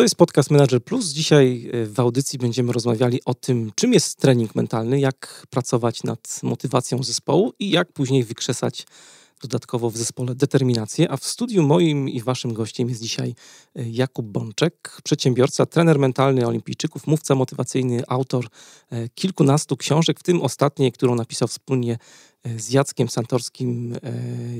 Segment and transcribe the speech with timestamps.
[0.00, 1.08] To jest podcast Manager Plus.
[1.08, 6.40] Dzisiaj e, w audycji będziemy rozmawiali o tym, czym jest trening mentalny, jak pracować nad
[6.42, 8.86] motywacją zespołu i jak później wykrzesać
[9.42, 11.10] dodatkowo w zespole determinację.
[11.10, 13.34] A w studiu moim i waszym gościem jest dzisiaj
[13.76, 18.46] e, Jakub Bączek, przedsiębiorca, trener mentalny olimpijczyków, mówca motywacyjny, autor
[18.90, 21.98] e, kilkunastu książek, w tym ostatniej, którą napisał wspólnie
[22.56, 23.96] z Jackiem Santorskim,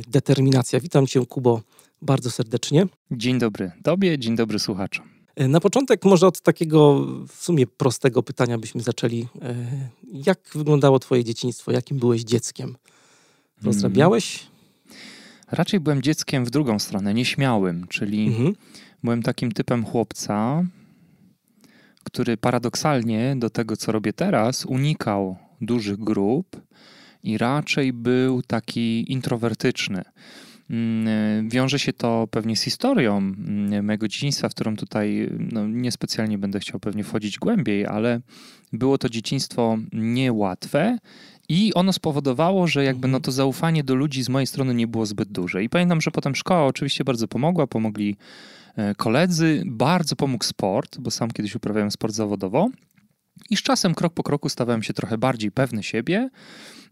[0.09, 0.81] Determinacja.
[0.81, 1.62] Witam cię, Kubo,
[2.03, 2.87] bardzo serdecznie.
[3.11, 5.20] Dzień dobry tobie, dzień dobry słuchaczom.
[5.37, 9.27] E, na początek może od takiego w sumie prostego pytania byśmy zaczęli.
[9.43, 9.55] E,
[10.12, 11.73] jak wyglądało twoje dzieciństwo?
[11.73, 12.77] Jakim byłeś dzieckiem?
[13.62, 14.39] Rozrabiałeś?
[14.39, 14.51] Hmm.
[15.51, 18.55] Raczej byłem dzieckiem w drugą stronę, nieśmiałym, czyli mhm.
[19.03, 20.64] byłem takim typem chłopca,
[22.05, 26.61] który paradoksalnie do tego, co robię teraz, unikał dużych grup
[27.23, 30.03] i raczej był taki introwertyczny.
[30.71, 36.39] Mm, wiąże się to pewnie z historią mm, mojego dzieciństwa, w którą tutaj no, niespecjalnie
[36.39, 38.21] będę chciał pewnie wchodzić głębiej, ale
[38.73, 40.98] było to dzieciństwo niełatwe
[41.48, 45.07] i ono spowodowało, że jakby no to zaufanie do ludzi z mojej strony nie było
[45.07, 45.65] zbyt duże.
[45.65, 48.17] I pamiętam, że potem szkoła oczywiście bardzo pomogła, pomogli
[48.77, 52.71] e, koledzy, bardzo pomógł sport, bo sam kiedyś uprawiałem sport zawodowo.
[53.51, 56.31] I z czasem, krok po kroku, stawałem się trochę bardziej pewny siebie,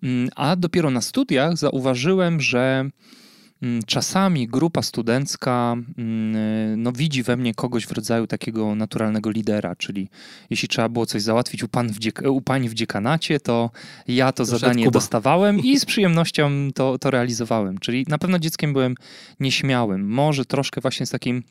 [0.02, 2.92] mm, a dopiero na studiach zauważyłem, że Mm,
[3.86, 10.08] czasami grupa studencka mm, no, widzi we mnie kogoś w rodzaju takiego naturalnego lidera, czyli
[10.50, 13.70] jeśli trzeba było coś załatwić u, pan w dziek- u pani w dziekanacie, to
[14.08, 17.78] ja to, to zadanie dostawałem i z przyjemnością to, to realizowałem.
[17.78, 18.94] Czyli na pewno dzieckiem byłem
[19.40, 21.42] nieśmiałym, może troszkę właśnie z takim,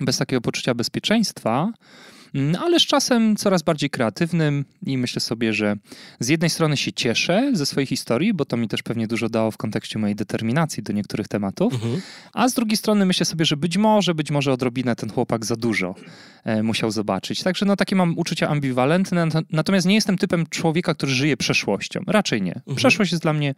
[0.00, 2.11] bez takiego poczucia bezpieczeństwa, Mm,
[2.60, 5.76] ale z czasem coraz bardziej kreatywnym i myślę sobie, że
[6.20, 9.50] z jednej strony się cieszę ze swojej historii, bo to mi też pewnie dużo dało
[9.50, 12.00] w kontekście mojej determinacji do niektórych tematów, mhm.
[12.32, 15.56] a z drugiej strony myślę sobie, że być może, być może odrobinę ten chłopak za
[15.56, 15.94] dużo
[16.44, 17.42] e, musiał zobaczyć.
[17.42, 22.00] Także no takie mam uczucia ambiwalentne, natomiast nie jestem typem człowieka, który żyje przeszłością.
[22.06, 22.54] Raczej nie.
[22.54, 22.76] Mhm.
[22.76, 23.54] Przeszłość jest dla mnie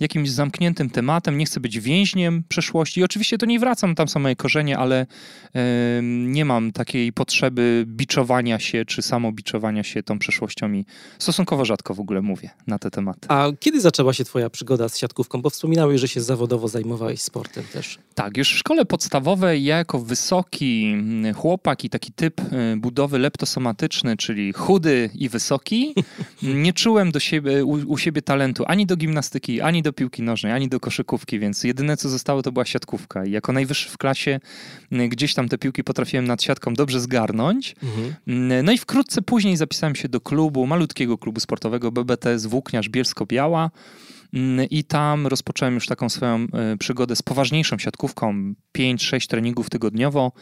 [0.00, 3.00] jakimś zamkniętym tematem, nie chcę być więźniem przeszłości.
[3.00, 5.06] I oczywiście do niej wracam, tam są moje korzenie, ale
[5.54, 5.60] yy,
[6.02, 10.84] nie mam takiej potrzeby biczowania się, czy samobiczowania się tą przeszłością i
[11.18, 13.28] stosunkowo rzadko w ogóle mówię na te tematy.
[13.28, 15.42] A kiedy zaczęła się twoja przygoda z siatkówką?
[15.42, 17.98] Bo wspominałeś, że się zawodowo zajmowałeś sportem też.
[18.14, 23.18] Tak, już w szkole podstawowej ja jako wysoki mm, chłopak i taki typ y, budowy
[23.18, 25.94] leptosomatyczny, czyli chudy i wysoki,
[26.42, 30.52] nie czułem do siebie, u, u siebie talentu ani do gimnastyki, ani do piłki nożnej,
[30.52, 33.24] ani do koszykówki, więc jedyne co zostało to była siatkówka.
[33.24, 34.40] I jako najwyższy w klasie
[34.92, 37.74] y, gdzieś tam te piłki potrafiłem nad siatką dobrze zgarnąć.
[37.82, 37.97] Mhm.
[37.98, 43.70] Y, no i wkrótce później zapisałem się do klubu, malutkiego klubu sportowego BBTS Włókniarz Bielsko-Biała.
[44.34, 46.46] Y, I tam rozpocząłem już taką swoją
[46.78, 50.32] przygodę z poważniejszą siatkówką, 5-6 treningów tygodniowo.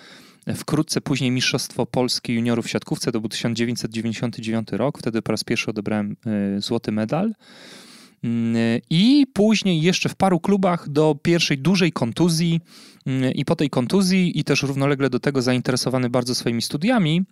[0.57, 5.71] Wkrótce później Mistrzostwo Polski Juniorów w siatkówce, to był 1999 rok, wtedy po raz pierwszy
[5.71, 6.17] odebrałem
[6.59, 7.33] złoty medal.
[8.27, 12.61] Mm, I później jeszcze w paru klubach do pierwszej dużej kontuzji
[13.07, 17.23] mm, i po tej kontuzji i też równolegle do tego zainteresowany bardzo swoimi studiami,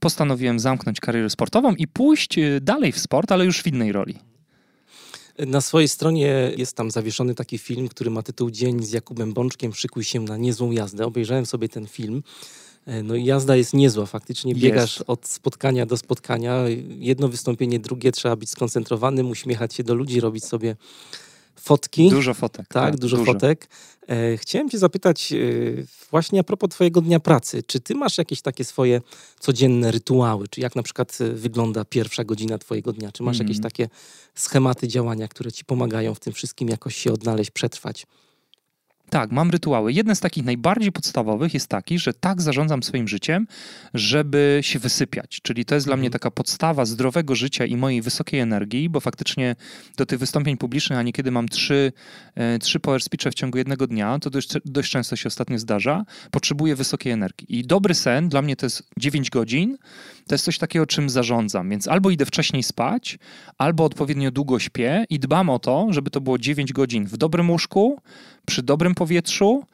[0.00, 4.14] postanowiłem zamknąć karierę sportową i pójść y, dalej w sport, ale już w innej roli.
[5.38, 9.74] Na swojej stronie jest tam zawieszony taki film, który ma tytuł Dzień z Jakubem Bączkiem,
[9.74, 11.06] szykuj się na niezłą jazdę.
[11.06, 12.22] Obejrzałem sobie ten film.
[12.86, 15.10] E, no i jazda jest niezła, faktycznie biegasz jest.
[15.10, 16.64] od spotkania do spotkania.
[16.88, 20.76] Jedno wystąpienie, drugie trzeba być skoncentrowanym, uśmiechać się do ludzi, robić sobie
[21.56, 22.10] fotki.
[22.10, 22.68] Dużo fotek.
[22.68, 23.68] Tak, tak dużo, dużo, fotek.
[24.08, 25.36] E, chciałem cię zapytać e,
[26.10, 27.62] właśnie a propos twojego dnia pracy.
[27.62, 29.00] Czy ty masz jakieś takie swoje
[29.40, 30.48] codzienne rytuały?
[30.48, 33.12] Czy jak na przykład wygląda pierwsza godzina twojego dnia?
[33.12, 33.48] Czy masz mm.
[33.48, 33.88] jakieś takie
[34.34, 38.06] schematy działania, które ci pomagają w tym wszystkim jakoś się odnaleźć, przetrwać?
[39.12, 39.92] Tak, mam rytuały.
[39.92, 43.46] Jeden z takich najbardziej podstawowych jest taki, że tak zarządzam swoim życiem,
[43.94, 45.40] żeby się wysypiać.
[45.42, 46.12] Czyli to jest dla mnie mhm.
[46.12, 49.56] taka podstawa zdrowego życia i mojej wysokiej energii, bo faktycznie
[49.96, 51.92] do tych wystąpień publicznych, a niekiedy mam trzy,
[52.34, 56.04] e, trzy power speeche w ciągu jednego dnia, to dość, dość często się ostatnio zdarza,
[56.30, 57.58] potrzebuję wysokiej energii.
[57.58, 59.78] I dobry sen dla mnie to jest 9 godzin,
[60.26, 61.70] to jest coś takiego, czym zarządzam.
[61.70, 63.18] Więc albo idę wcześniej spać,
[63.58, 67.50] albo odpowiednio długo śpię i dbam o to, żeby to było 9 godzin w dobrym
[67.50, 68.00] łóżku,
[68.46, 69.64] przy dobrym powietrzu,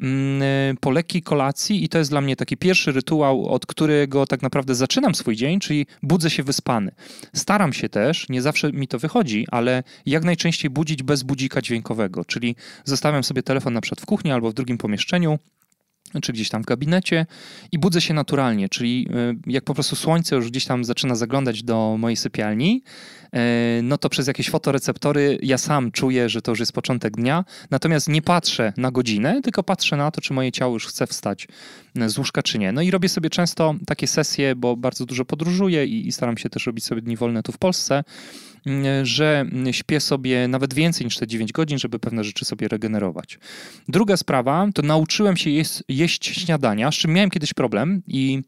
[0.00, 4.42] mm, po lekkiej kolacji i to jest dla mnie taki pierwszy rytuał, od którego tak
[4.42, 6.92] naprawdę zaczynam swój dzień, czyli budzę się wyspany.
[7.34, 12.24] Staram się też, nie zawsze mi to wychodzi, ale jak najczęściej budzić bez budzika dźwiękowego,
[12.24, 15.38] czyli zostawiam sobie telefon na przykład w kuchni albo w drugim pomieszczeniu,
[16.20, 17.26] czy gdzieś tam w gabinecie
[17.72, 19.08] i budzę się naturalnie, czyli
[19.46, 22.82] y, jak po prostu słońce już gdzieś tam zaczyna zaglądać do mojej sypialni,
[23.24, 27.44] y, no to przez jakieś fotoreceptory ja sam czuję, że to już jest początek dnia,
[27.70, 31.48] natomiast nie patrzę na godzinę, tylko patrzę na to, czy moje ciało już chce wstać
[31.98, 32.72] y, z łóżka, czy nie.
[32.72, 36.66] No i robię sobie często takie sesje, bo bardzo dużo podróżuję i staram się też
[36.66, 38.04] robić sobie dni wolne tu w Polsce,
[39.02, 43.38] że śpię sobie nawet więcej niż te 9 godzin, żeby pewne rzeczy sobie regenerować.
[43.88, 48.42] Druga sprawa, to nauczyłem się jeść, jeść śniadania, z czym miałem kiedyś problem i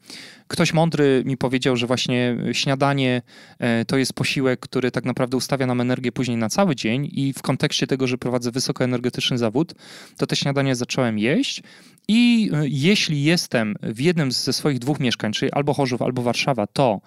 [0.49, 3.23] ktoś mądry mi powiedział, że właśnie śniadanie
[3.59, 7.33] e, to jest posiłek, który tak naprawdę ustawia nam energię później na cały dzień i
[7.33, 9.75] w kontekście tego, że prowadzę wysokoenergetyczny zawód,
[10.17, 11.63] to te śniadanie zacząłem jeść
[12.09, 16.67] i e, jeśli jestem w jednym ze swoich dwóch mieszkań, czyli albo Chorzów, albo Warszawa,
[16.67, 17.01] to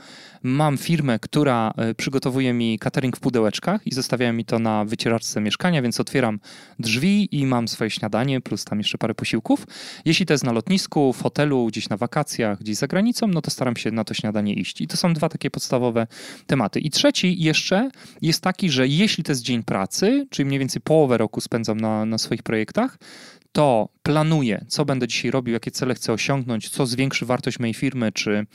[0.44, 5.41] mam firmę, która e, przygotowuje mi catering w pudełeczkach i zostawia mi to na wycieraczce
[5.41, 6.39] mieszkania, więc otwieram
[6.79, 9.67] drzwi i mam swoje śniadanie, plus tam jeszcze parę posiłków.
[10.05, 13.51] Jeśli to jest na lotnisku, w hotelu, gdzieś na wakacjach, gdzieś za granicą, no to
[13.51, 14.81] staram się na to śniadanie iść.
[14.81, 16.07] I to są dwa takie podstawowe
[16.47, 16.79] tematy.
[16.79, 17.89] I trzeci jeszcze
[18.21, 22.05] jest taki, że jeśli to jest dzień pracy, czyli mniej więcej połowę roku spędzam na,
[22.05, 22.97] na swoich projektach,
[23.57, 28.12] to planuję, co będę dzisiaj robił, jakie cele chcę osiągnąć, co zwiększy wartość mojej firmy,
[28.12, 28.45] czy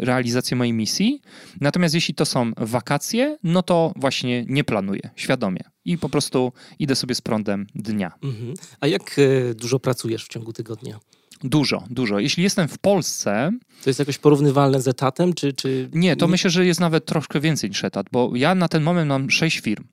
[0.00, 1.22] realizację mojej misji.
[1.60, 6.96] Natomiast jeśli to są wakacje, no to właśnie nie planuję świadomie i po prostu idę
[6.96, 8.12] sobie z prądem dnia.
[8.22, 8.54] Mhm.
[8.80, 10.98] A jak e, dużo pracujesz w ciągu tygodnia?
[11.44, 12.18] Dużo, dużo.
[12.18, 13.52] Jeśli jestem w Polsce.
[13.84, 15.52] To jest jakoś porównywalne z etatem, czy.
[15.52, 15.88] czy...
[15.92, 19.08] Nie, to myślę, że jest nawet troszkę więcej niż etat, bo ja na ten moment
[19.08, 19.84] mam sześć firm,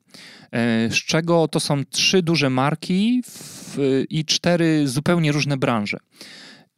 [0.51, 5.97] e, z czego to są trzy duże marki w, i cztery zupełnie różne branże.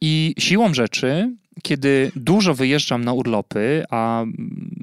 [0.00, 4.24] I siłą rzeczy kiedy dużo wyjeżdżam na urlopy, a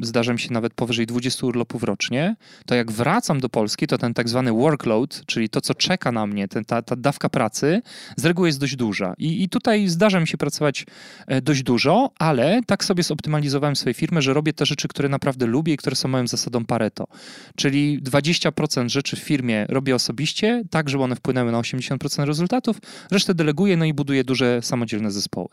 [0.01, 2.35] zdarza mi się nawet powyżej 20 urlopów rocznie,
[2.65, 6.27] to jak wracam do Polski, to ten tak zwany workload, czyli to, co czeka na
[6.27, 7.81] mnie, ten, ta, ta dawka pracy,
[8.15, 9.13] z reguły jest dość duża.
[9.17, 10.85] I, I tutaj zdarza mi się pracować
[11.27, 15.45] e, dość dużo, ale tak sobie zoptymalizowałem swoje firmy, że robię te rzeczy, które naprawdę
[15.45, 17.07] lubię i które są moją zasadą Pareto.
[17.55, 22.77] Czyli 20% rzeczy w firmie robię osobiście, tak, żeby one wpłynęły na 80% rezultatów,
[23.11, 25.49] resztę deleguję, no i buduję duże samodzielne zespoły.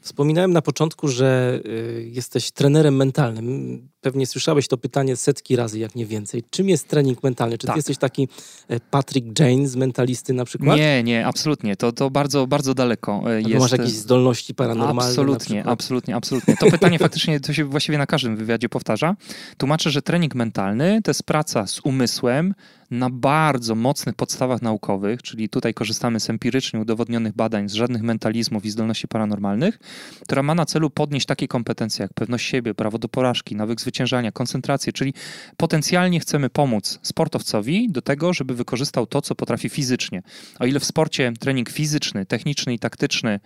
[0.00, 3.88] Wspominałem na początku, że y, jesteś trenerem mentalnym.
[4.00, 6.42] Pewnie słyszałeś to pytanie setki razy, jak nie więcej.
[6.50, 7.58] Czym jest trening mentalny?
[7.58, 7.74] Czy tak.
[7.74, 8.28] ty jesteś taki
[8.68, 10.76] e, Patrick James, mentalisty na przykład?
[10.76, 11.76] Nie, nie, absolutnie.
[11.76, 13.60] To, to bardzo, bardzo daleko e, jest.
[13.60, 15.02] masz jakieś zdolności paranormalne?
[15.02, 16.56] Absolutnie, absolutnie, absolutnie.
[16.56, 19.16] To pytanie faktycznie to się właściwie na każdym wywiadzie powtarza.
[19.58, 22.54] Tłumaczę, że trening mentalny to jest praca z umysłem,
[22.90, 28.64] na bardzo mocnych podstawach naukowych, czyli tutaj korzystamy z empirycznie udowodnionych badań, z żadnych mentalizmów
[28.64, 29.78] i zdolności paranormalnych,
[30.22, 34.32] która ma na celu podnieść takie kompetencje jak pewność siebie, prawo do porażki, nawyk zwyciężania,
[34.32, 35.14] koncentrację, czyli
[35.56, 40.22] potencjalnie chcemy pomóc sportowcowi do tego, żeby wykorzystał to, co potrafi fizycznie.
[40.58, 43.40] O ile w sporcie trening fizyczny, techniczny i taktyczny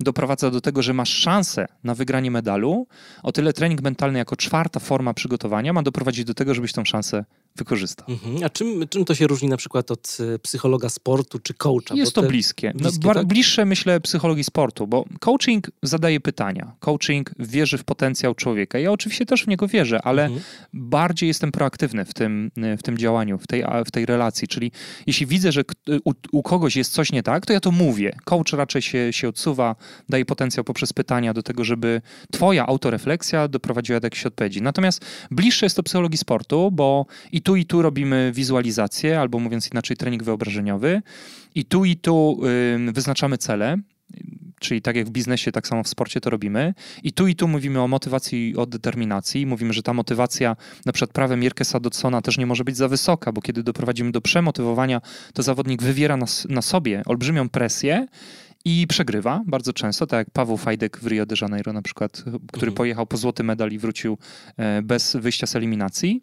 [0.00, 2.86] doprowadza do tego, że masz szansę na wygranie medalu,
[3.22, 7.24] o tyle trening mentalny jako czwarta forma przygotowania ma doprowadzić do tego, żebyś tą szansę
[7.60, 8.06] wykorzystał.
[8.08, 8.44] Mhm.
[8.44, 11.94] A czym, czym to się różni na przykład od e, psychologa sportu czy coacha?
[11.94, 12.72] Jest to bliskie.
[12.74, 13.26] Bliskie no, tak?
[13.26, 16.72] Bliższe myślę psychologii sportu, bo coaching zadaje pytania.
[16.80, 18.78] Coaching wierzy w potencjał człowieka.
[18.78, 20.42] Ja oczywiście też w niego wierzę, ale mhm.
[20.72, 24.48] bardziej jestem proaktywny w tym, w tym działaniu, w tej, w tej relacji.
[24.48, 24.72] Czyli
[25.06, 25.62] jeśli widzę, że
[26.04, 28.16] u, u kogoś jest coś nie tak, to ja to mówię.
[28.24, 29.76] Coach raczej się, się odsuwa,
[30.08, 34.62] daje potencjał poprzez pytania do tego, żeby twoja autorefleksja doprowadziła do jakiejś odpowiedzi.
[34.62, 39.70] Natomiast bliższe jest to psychologii sportu, bo i tu i tu robimy wizualizację, albo mówiąc
[39.72, 41.02] inaczej trening wyobrażeniowy
[41.54, 42.40] i tu i tu
[42.92, 43.76] wyznaczamy cele,
[44.60, 46.74] czyli tak jak w biznesie, tak samo w sporcie to robimy.
[47.02, 49.46] I tu i tu mówimy o motywacji i o determinacji.
[49.46, 53.32] Mówimy, że ta motywacja, na przykład prawem Jerkesa Dodsona też nie może być za wysoka,
[53.32, 55.00] bo kiedy doprowadzimy do przemotywowania,
[55.34, 58.06] to zawodnik wywiera na, na sobie olbrzymią presję
[58.64, 62.68] i przegrywa bardzo często, tak jak Paweł Fajdek w Rio de Janeiro na przykład, który
[62.68, 62.72] mhm.
[62.72, 64.18] pojechał po złoty medal i wrócił
[64.56, 66.22] e, bez wyjścia z eliminacji.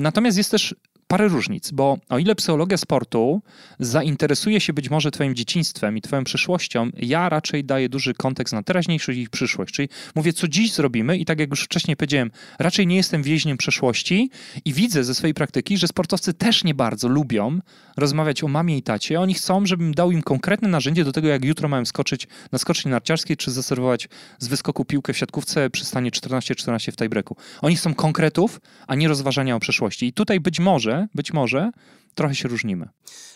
[0.00, 0.74] Natomiast jest też
[1.08, 3.42] parę różnic, bo o ile psychologia sportu
[3.78, 8.62] zainteresuje się być może twoim dzieciństwem i twoją przyszłością, ja raczej daję duży kontekst na
[8.62, 9.74] teraźniejszość i przyszłość.
[9.74, 13.56] Czyli mówię, co dziś zrobimy i tak jak już wcześniej powiedziałem, raczej nie jestem więźniem
[13.56, 14.30] przeszłości
[14.64, 17.58] i widzę ze swojej praktyki, że sportowcy też nie bardzo lubią
[17.96, 19.20] rozmawiać o mamie i tacie.
[19.20, 22.90] Oni chcą, żebym dał im konkretne narzędzie do tego, jak jutro mają skoczyć na skoczni
[22.90, 24.08] narciarskiej, czy zaserwować
[24.38, 27.36] z wyskoku piłkę w siatkówce przy stanie 14-14 w tiebreaku.
[27.62, 30.06] Oni chcą konkretów, a nie rozważania o przeszłości.
[30.06, 31.70] I tutaj być może być może
[32.14, 32.88] trochę się różnimy.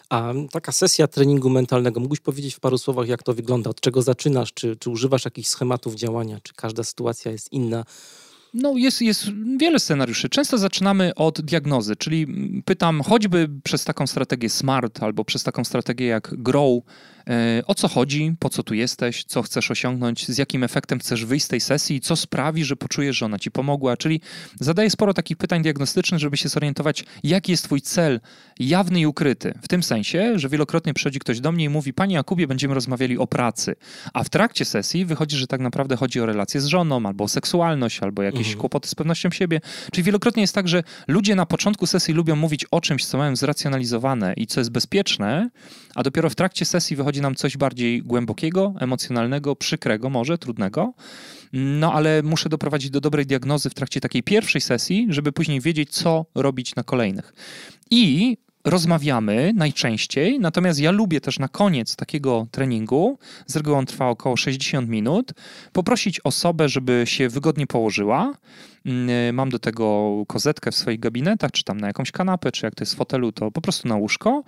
[0.08, 3.70] A taka sesja treningu mentalnego, mógłbyś powiedzieć w paru słowach, jak to wygląda?
[3.70, 4.52] Od czego zaczynasz?
[4.52, 6.38] Czy, czy używasz jakichś schematów działania?
[6.42, 7.84] Czy każda sytuacja jest inna?
[8.54, 9.26] No, jest, jest
[9.58, 10.28] wiele scenariuszy.
[10.28, 12.26] Często zaczynamy od diagnozy, czyli
[12.64, 16.82] pytam choćby przez taką strategię SMART albo przez taką strategię jak GROW,
[17.66, 21.46] o co chodzi, po co tu jesteś, co chcesz osiągnąć, z jakim efektem chcesz wyjść
[21.46, 23.96] z tej sesji, co sprawi, że poczujesz, że ona ci pomogła.
[23.96, 24.20] Czyli
[24.60, 28.20] zadaję sporo takich pytań diagnostycznych, żeby się zorientować, jaki jest twój cel
[28.58, 29.54] jawny i ukryty.
[29.62, 33.18] W tym sensie, że wielokrotnie przychodzi ktoś do mnie i mówi, panie Jakubie, będziemy rozmawiali
[33.18, 33.76] o pracy.
[34.12, 37.28] A w trakcie sesji wychodzi, że tak naprawdę chodzi o relacje z żoną, albo o
[37.28, 38.58] seksualność, albo jakieś mhm.
[38.58, 39.60] kłopoty z pewnością siebie.
[39.92, 43.36] Czyli wielokrotnie jest tak, że ludzie na początku sesji lubią mówić o czymś, co mają
[43.36, 45.50] zracjonalizowane i co jest bezpieczne,
[45.94, 50.94] a dopiero w trakcie sesji wychodzi nam coś bardziej głębokiego, emocjonalnego, przykrego, może trudnego.
[51.52, 55.90] No ale muszę doprowadzić do dobrej diagnozy w trakcie takiej pierwszej sesji, żeby później wiedzieć,
[55.90, 57.34] co robić na kolejnych.
[57.90, 64.08] I rozmawiamy najczęściej, natomiast ja lubię też na koniec takiego treningu, z reguły on trwa
[64.08, 65.32] około 60 minut,
[65.72, 68.34] poprosić osobę, żeby się wygodnie położyła,
[69.32, 72.82] mam do tego kozetkę w swoich gabinetach, czy tam na jakąś kanapę, czy jak to
[72.82, 74.42] jest w fotelu, to po prostu na łóżko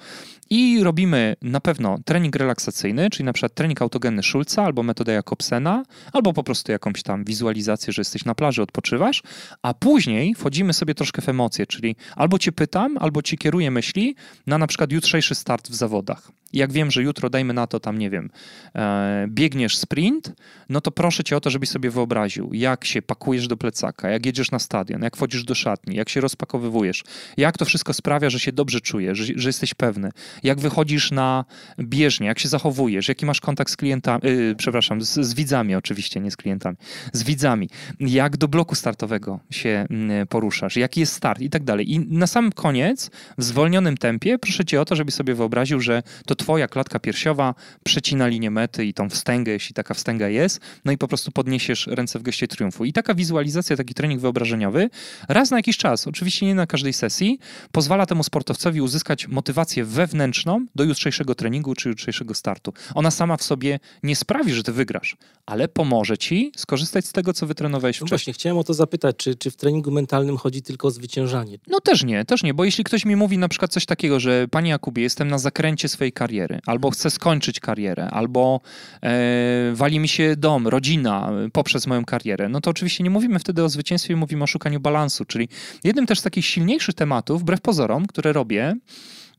[0.50, 5.82] i robimy na pewno trening relaksacyjny, czyli na przykład trening autogenny Schulza albo metoda Jakobsena,
[6.12, 9.22] albo po prostu jakąś tam wizualizację, że jesteś na plaży, odpoczywasz,
[9.62, 14.14] a później wchodzimy sobie troszkę w emocje, czyli albo cię pytam, albo ci kieruję myśli
[14.46, 16.41] na na przykład jutrzejszy start w zawodach.
[16.52, 18.30] Jak wiem, że jutro, dajmy na to tam, nie wiem,
[18.74, 20.32] e, biegniesz sprint,
[20.68, 24.26] no to proszę cię o to, żebyś sobie wyobraził, jak się pakujesz do plecaka, jak
[24.26, 27.04] jedziesz na stadion, jak wchodzisz do szatni, jak się rozpakowywujesz,
[27.36, 30.10] jak to wszystko sprawia, że się dobrze czujesz, że, że jesteś pewny,
[30.42, 31.44] jak wychodzisz na
[31.80, 36.20] bieżnię, jak się zachowujesz, jaki masz kontakt z klientami, yy, przepraszam, z, z, widzami oczywiście,
[36.20, 36.76] nie z klientami,
[37.12, 37.68] z widzami,
[38.00, 41.92] jak do bloku startowego się yy, poruszasz, jaki jest start i tak dalej.
[41.92, 46.02] I na sam koniec, w zwolnionym tempie, proszę cię o to, żebyś sobie wyobraził, że
[46.26, 50.92] to twoja klatka piersiowa przecina linię mety i tą wstęgę, jeśli taka wstęga jest, no
[50.92, 52.84] i po prostu podniesiesz ręce w geście triumfu.
[52.84, 54.90] I taka wizualizacja, taki trening wyobrażeniowy,
[55.28, 57.38] raz na jakiś czas, oczywiście nie na każdej sesji,
[57.72, 62.72] pozwala temu sportowcowi uzyskać motywację wewnętrzną do jutrzejszego treningu czy jutrzejszego startu.
[62.94, 67.32] Ona sama w sobie nie sprawi, że ty wygrasz, ale pomoże ci skorzystać z tego,
[67.32, 68.18] co wytrenowałeś no wcześniej.
[68.18, 71.58] Właśnie, chciałem o to zapytać, czy, czy w treningu mentalnym chodzi tylko o zwyciężanie?
[71.66, 74.48] No też nie, też nie, bo jeśli ktoś mi mówi na przykład coś takiego, że
[74.48, 76.31] panie Jakubie, jestem na zakręcie swojej kariery,
[76.66, 78.60] albo chcę skończyć karierę, albo
[79.02, 83.64] e, wali mi się dom, rodzina poprzez moją karierę, no to oczywiście nie mówimy wtedy
[83.64, 85.48] o zwycięstwie, mówimy o szukaniu balansu, czyli
[85.84, 88.74] jednym też z takich silniejszych tematów, wbrew pozorom, które robię,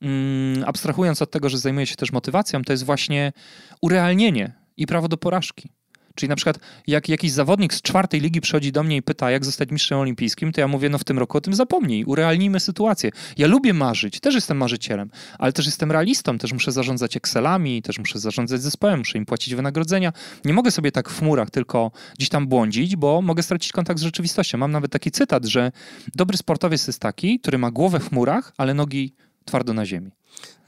[0.01, 3.33] mm, abstrahując od tego, że zajmuję się też motywacją, to jest właśnie
[3.81, 5.69] urealnienie i prawo do porażki.
[6.15, 9.45] Czyli na przykład jak jakiś zawodnik z czwartej ligi przychodzi do mnie i pyta, jak
[9.45, 13.09] zostać mistrzem olimpijskim, to ja mówię, no w tym roku o tym zapomnij, urealnijmy sytuację.
[13.37, 17.99] Ja lubię marzyć, też jestem marzycielem, ale też jestem realistą, też muszę zarządzać Excelami, też
[17.99, 20.13] muszę zarządzać zespołem, muszę im płacić wynagrodzenia.
[20.45, 24.03] Nie mogę sobie tak w chmurach tylko gdzieś tam błądzić, bo mogę stracić kontakt z
[24.03, 24.57] rzeczywistością.
[24.57, 25.71] Mam nawet taki cytat, że
[26.15, 29.13] dobry sportowiec jest taki, który ma głowę w chmurach, ale nogi
[29.45, 30.11] twardo na ziemi.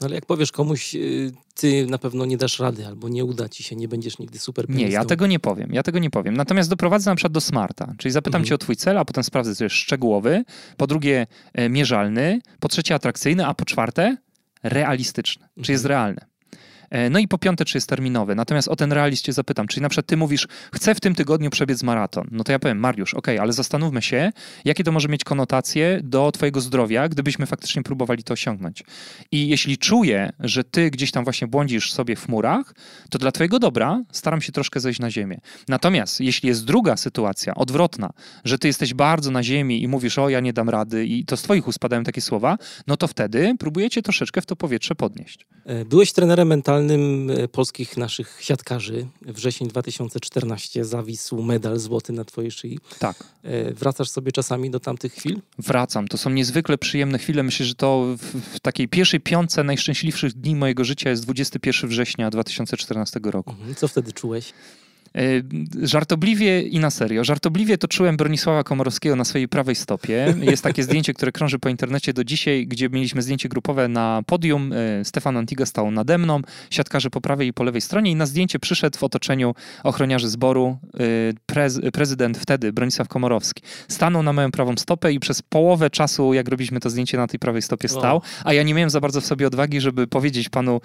[0.00, 3.48] No ale jak powiesz komuś, y, ty na pewno nie dasz rady, albo nie uda
[3.48, 6.36] ci się, nie będziesz nigdy super Nie, ja tego nie powiem, ja tego nie powiem.
[6.36, 8.48] Natomiast doprowadzę na przykład do smarta, czyli zapytam mhm.
[8.48, 10.44] cię o twój cel, a potem sprawdzę, co jest szczegółowy,
[10.76, 14.16] po drugie e, mierzalny, po trzecie atrakcyjny, a po czwarte
[14.62, 15.64] realistyczny, mhm.
[15.64, 15.98] czy jest mhm.
[15.98, 16.35] realny.
[16.90, 18.34] E, no i po piąte, czy jest terminowy.
[18.34, 21.82] Natomiast o ten realizm zapytam, czyli na przykład ty mówisz, chcę w tym tygodniu przebiec
[21.82, 22.28] maraton.
[22.30, 24.32] No to ja powiem, Mariusz, ok, ale zastanówmy się,
[24.64, 28.84] jakie to może mieć konotacje do twojego zdrowia, gdybyśmy faktycznie próbowali to osiągnąć.
[29.32, 32.74] I jeśli czuję, że ty gdzieś tam właśnie błądzisz sobie w murach,
[33.10, 35.40] to dla twojego dobra staram się troszkę zejść na ziemię.
[35.68, 38.10] Natomiast jeśli jest druga sytuacja, odwrotna,
[38.44, 41.36] że ty jesteś bardzo na ziemi i mówisz, o ja nie dam rady i to
[41.36, 45.46] z twoich ust takie słowa, no to wtedy próbujecie troszeczkę w to powietrze podnieść.
[45.66, 49.06] E, byłeś trenerem mentalnym e, polskich naszych siatkarzy.
[49.22, 52.78] Wrzesień 2014 zawisł medal złoty na twojej szyi.
[52.98, 53.24] Tak.
[53.42, 55.40] E, wracasz sobie czasami do tamtych chwil?
[55.58, 56.08] Wracam.
[56.08, 57.42] To są niezwykle przyjemne chwile.
[57.42, 58.16] Myślę, że to
[58.54, 63.50] w, takiej pierwszej piątce najszczęśliwszych dni mojego życia jest 21 września 2014 roku.
[63.50, 63.74] Mhm.
[63.74, 64.52] Co wtedy czułeś?
[65.16, 67.24] E, żartobliwie i na serio.
[67.24, 70.34] Żartobliwie to czułem Bronisława Komorowskiego na swojej prawej stopie.
[70.40, 74.72] Jest takie zdjęcie, które krąży po internecie do dzisiaj, gdzie mieliśmy zdjęcie grupowe na podium.
[74.72, 78.26] E, Stefan Antiga stał nade mną, siatkarze po prawej i po lewej stronie i na
[78.26, 80.98] zdjęcie przyszedł w otoczeniu ochroniarzy zboru e,
[81.46, 83.62] prez, prezydent wtedy, Bronisław Komorowski.
[83.88, 87.38] Stanął na moją prawą stopę i przez połowę czasu, jak robiliśmy to zdjęcie, na tej
[87.38, 90.80] prawej stopie stał, a ja nie miałem za bardzo w sobie odwagi, żeby powiedzieć panu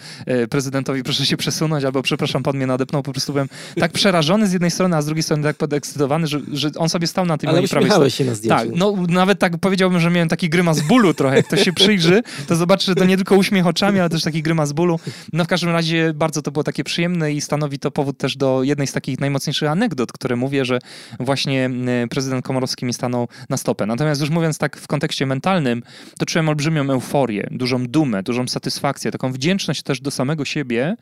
[0.49, 4.47] prezydentowi, proszę się przesunąć, albo przepraszam, pan mnie nadepnął, po prostu byłem tak przerażony, przerażony
[4.47, 7.37] z jednej strony, a z drugiej strony tak podekscytowany, że, że on sobie stał na
[7.37, 8.11] tym mojej prawej stronie.
[8.11, 8.57] się na zdjęciu.
[8.57, 11.35] Tak, no nawet tak powiedziałbym, że miałem taki grymas bólu trochę.
[11.35, 14.41] Jak ktoś się przyjrzy, to zobaczy, że to nie tylko uśmiech oczami, ale też taki
[14.41, 14.99] grymas bólu.
[15.33, 18.63] No w każdym razie bardzo to było takie przyjemne i stanowi to powód też do
[18.63, 20.79] jednej z takich najmocniejszych anegdot, które mówię, że
[21.19, 21.69] właśnie
[22.03, 23.85] e, prezydent Komorowski mi stanął na stopę.
[23.85, 25.83] Natomiast już mówiąc tak w kontekście mentalnym,
[26.19, 30.95] to czułem olbrzymią euforię, dużą dumę, dużą satysfakcję, taką wdzięczność też do samego siebie,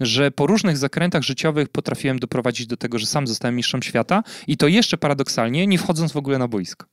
[0.00, 4.56] że po różnych zakrętach życiowych potrafiłem doprowadzić do tego, że sam zostałem mistrzem świata i
[4.56, 6.86] to jeszcze paradoksalnie, nie wchodząc w ogóle na boisko.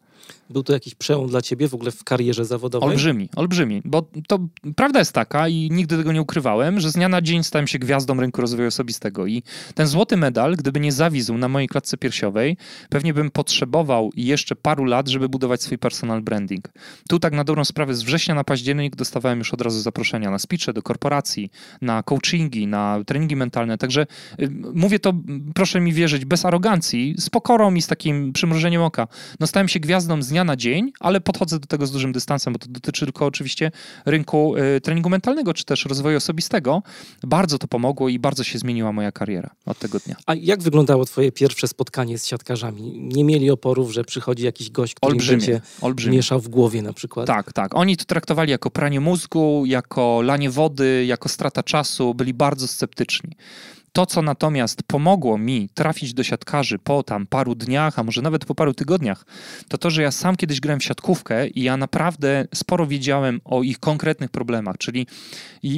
[0.50, 2.90] Był to jakiś przełom dla ciebie w ogóle w karierze zawodowej?
[2.90, 4.40] Olbrzymi, olbrzymi, bo to
[4.76, 7.80] prawda jest taka i nigdy tego nie ukrywałem, że z dnia na dzień stałem się
[7.80, 9.44] gwiazdą rynku rozwoju osobistego i
[9.76, 12.58] ten złoty medal, gdyby nie zawizł na mojej klatce piersiowej,
[12.90, 16.70] pewnie bym potrzebował jeszcze paru lat, żeby budować swój personal branding.
[17.10, 20.40] Tu tak na dobrą sprawę z września na październik dostawałem już od razu zaproszenia na
[20.40, 21.52] speeche do korporacji,
[21.82, 24.06] na coachingi, na treningi mentalne, także
[24.40, 25.14] y, mówię to,
[25.56, 29.08] proszę mi wierzyć, bez arogancji, z pokorą i z takim przymrużeniem oka.
[29.40, 32.54] No stałem się gwiazdą z dnia na dzień, ale podchodzę do tego z dużym dystansem,
[32.54, 33.72] bo to dotyczy tylko oczywiście
[34.06, 36.84] rynku y, treningu mentalnego, czy też rozwoju osobistego.
[37.24, 40.16] Bardzo to pomogło i bardzo się zmieniła moja kariera od tego dnia.
[40.26, 43.00] A jak wyglądało twoje pierwsze spotkanie z siatkarzami?
[43.00, 46.18] Nie mieli oporów, że przychodzi jakiś gość, który olbrzymie, będzie olbrzymie.
[46.18, 47.28] mieszał w głowie na przykład?
[47.28, 47.76] Tak, tak.
[47.76, 52.14] Oni to traktowali jako pranie mózgu, jako lanie wody, jako strata czasu.
[52.14, 53.36] Byli bardzo sceptyczni.
[53.94, 58.46] To, co natomiast pomogło mi trafić do siatkarzy po tam paru dniach, a może nawet
[58.46, 59.26] po paru tygodniach,
[59.68, 63.64] to to, że ja sam kiedyś grałem w siatkówkę i ja naprawdę sporo wiedziałem o
[63.64, 65.08] ich konkretnych problemach, czyli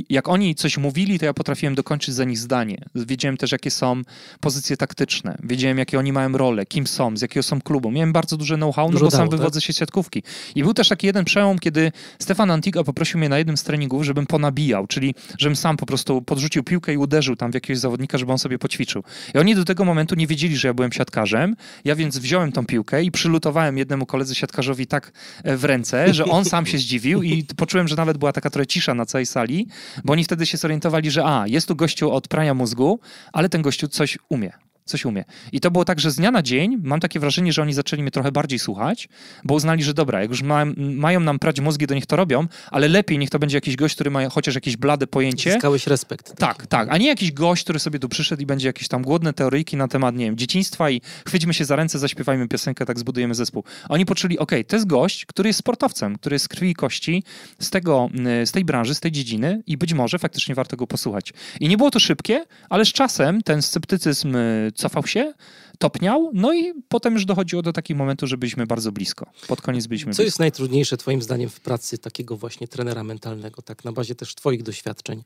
[0.09, 2.77] jak oni coś mówili, to ja potrafiłem dokończyć za nich zdanie.
[2.95, 4.01] Wiedziałem też, jakie są
[4.39, 7.91] pozycje taktyczne, wiedziałem, jakie oni mają role, kim są, z jakiego są klubu.
[7.91, 9.39] Miałem bardzo duże know-how, no bo sam tak?
[9.39, 10.23] wywodzę się z siatkówki.
[10.55, 14.03] I był też taki jeden przełom, kiedy Stefan Antiga poprosił mnie na jednym z treningów,
[14.03, 18.04] żebym ponabijał, czyli żebym sam po prostu podrzucił piłkę i uderzył tam w jakiegoś zawodnika
[18.05, 19.03] zawodnika, żeby on sobie poćwiczył.
[19.33, 21.55] I oni do tego momentu nie wiedzieli, że ja byłem siatkarzem.
[21.85, 25.11] Ja więc wziąłem tą piłkę i przylutowałem jednemu koledze siatkarzowi tak
[25.43, 28.67] e, w ręce, że on sam się zdziwił i poczułem, że nawet była taka trochę
[28.67, 29.67] cisza na całej sali,
[30.03, 32.99] bo oni wtedy się zorientowali, że a, jest tu gościu od prania mózgu,
[33.33, 35.25] ale ten gościu coś umie coś umie.
[35.51, 38.01] I to było tak, że z dnia na dzień mam takie wrażenie, że oni zaczęli
[38.01, 39.09] mnie trochę bardziej słuchać,
[39.43, 42.47] bo uznali, że dobra, jak już ma, mają nam prać mózgi, to niech to robią,
[42.71, 45.51] ale lepiej niech to będzie jakiś gość, który ma chociaż jakieś blade pojęcie.
[45.51, 46.35] Zyskałeś respekt.
[46.37, 49.33] Tak, tak, a nie jakiś gość, który sobie tu przyszedł i będzie jakieś tam głodne
[49.33, 53.35] teoryjki na temat, nie wiem, dzieciństwa i chwyćmy się za ręce, zaśpiewajmy piosenkę, tak zbudujemy
[53.35, 53.63] zespół.
[53.89, 57.23] Oni poczuli, ok, to jest gość, który jest sportowcem, który jest z krwi i kości
[57.59, 58.09] z, tego,
[58.45, 61.33] z tej branży, z tej dziedziny i być może faktycznie warto go posłuchać.
[61.59, 65.33] I nie było to szybkie, ale z czasem ten sceptycyzm y, cofał się,
[65.79, 69.25] topniał, no i potem już dochodziło do takiego momentu, że byliśmy bardzo blisko.
[69.47, 70.23] Pod koniec byliśmy Co blisko.
[70.23, 74.63] jest najtrudniejsze twoim zdaniem w pracy takiego właśnie trenera mentalnego, tak na bazie też twoich
[74.63, 75.23] doświadczeń?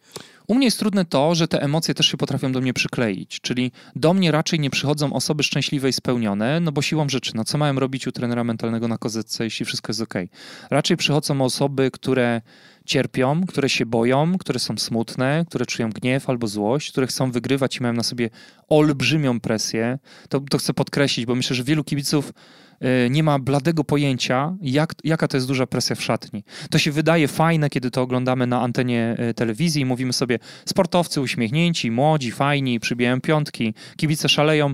[0.48, 3.72] U mnie jest trudne to, że te emocje też się potrafią do mnie przykleić, czyli
[3.96, 7.58] do mnie raczej nie przychodzą osoby szczęśliwe i spełnione, no bo siłą rzeczy, no co
[7.58, 10.14] mają robić u trenera mentalnego na kozetce, jeśli wszystko jest ok?
[10.70, 12.42] Raczej przychodzą osoby, które
[12.90, 17.78] cierpią, które się boją, które są smutne, które czują gniew albo złość, które chcą wygrywać
[17.78, 18.30] i mają na sobie
[18.68, 20.00] olbrzymią presję.
[20.30, 22.34] To, to chcę podkreślić, bo myślę, że wielu kibiców
[23.06, 26.44] y, nie ma bladego pojęcia, jak, jaka to jest duża presja w szatni.
[26.70, 31.22] To się wydaje fajne, kiedy to oglądamy na antenie y, telewizji i mówimy sobie, sportowcy
[31.22, 34.74] uśmiechnięci, młodzi, fajni, przybijają piątki, kibice szaleją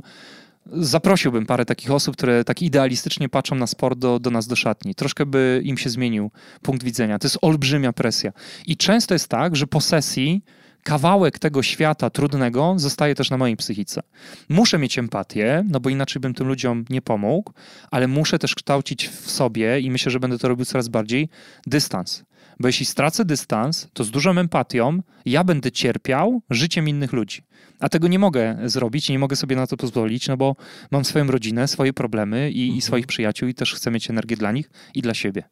[0.71, 4.95] zaprosiłbym parę takich osób, które tak idealistycznie patrzą na sport do, do nas do szatni.
[4.95, 7.19] Troszkę by im się zmienił punkt widzenia.
[7.19, 8.32] To jest olbrzymia presja.
[8.67, 10.43] I często jest tak, że po sesji
[10.84, 14.01] kawałek tego świata trudnego zostaje też na mojej psychice.
[14.49, 17.51] Muszę mieć empatię, no bo inaczej bym tym ludziom nie pomógł,
[17.91, 21.30] ale muszę też kształcić w sobie i myślę, że będę to robił coraz bardziej
[21.67, 22.23] dystans.
[22.60, 27.41] Bo jeśli stracę dystans, to z dużą empatią ja będę cierpiał życiem innych ludzi.
[27.80, 30.56] A tego nie mogę zrobić i nie mogę sobie na to pozwolić, no bo
[30.91, 32.78] mam swoją rodzinę, swoje problemy i, mhm.
[32.78, 35.44] i swoich przyjaciół i też chcę mieć energię dla nich i dla siebie.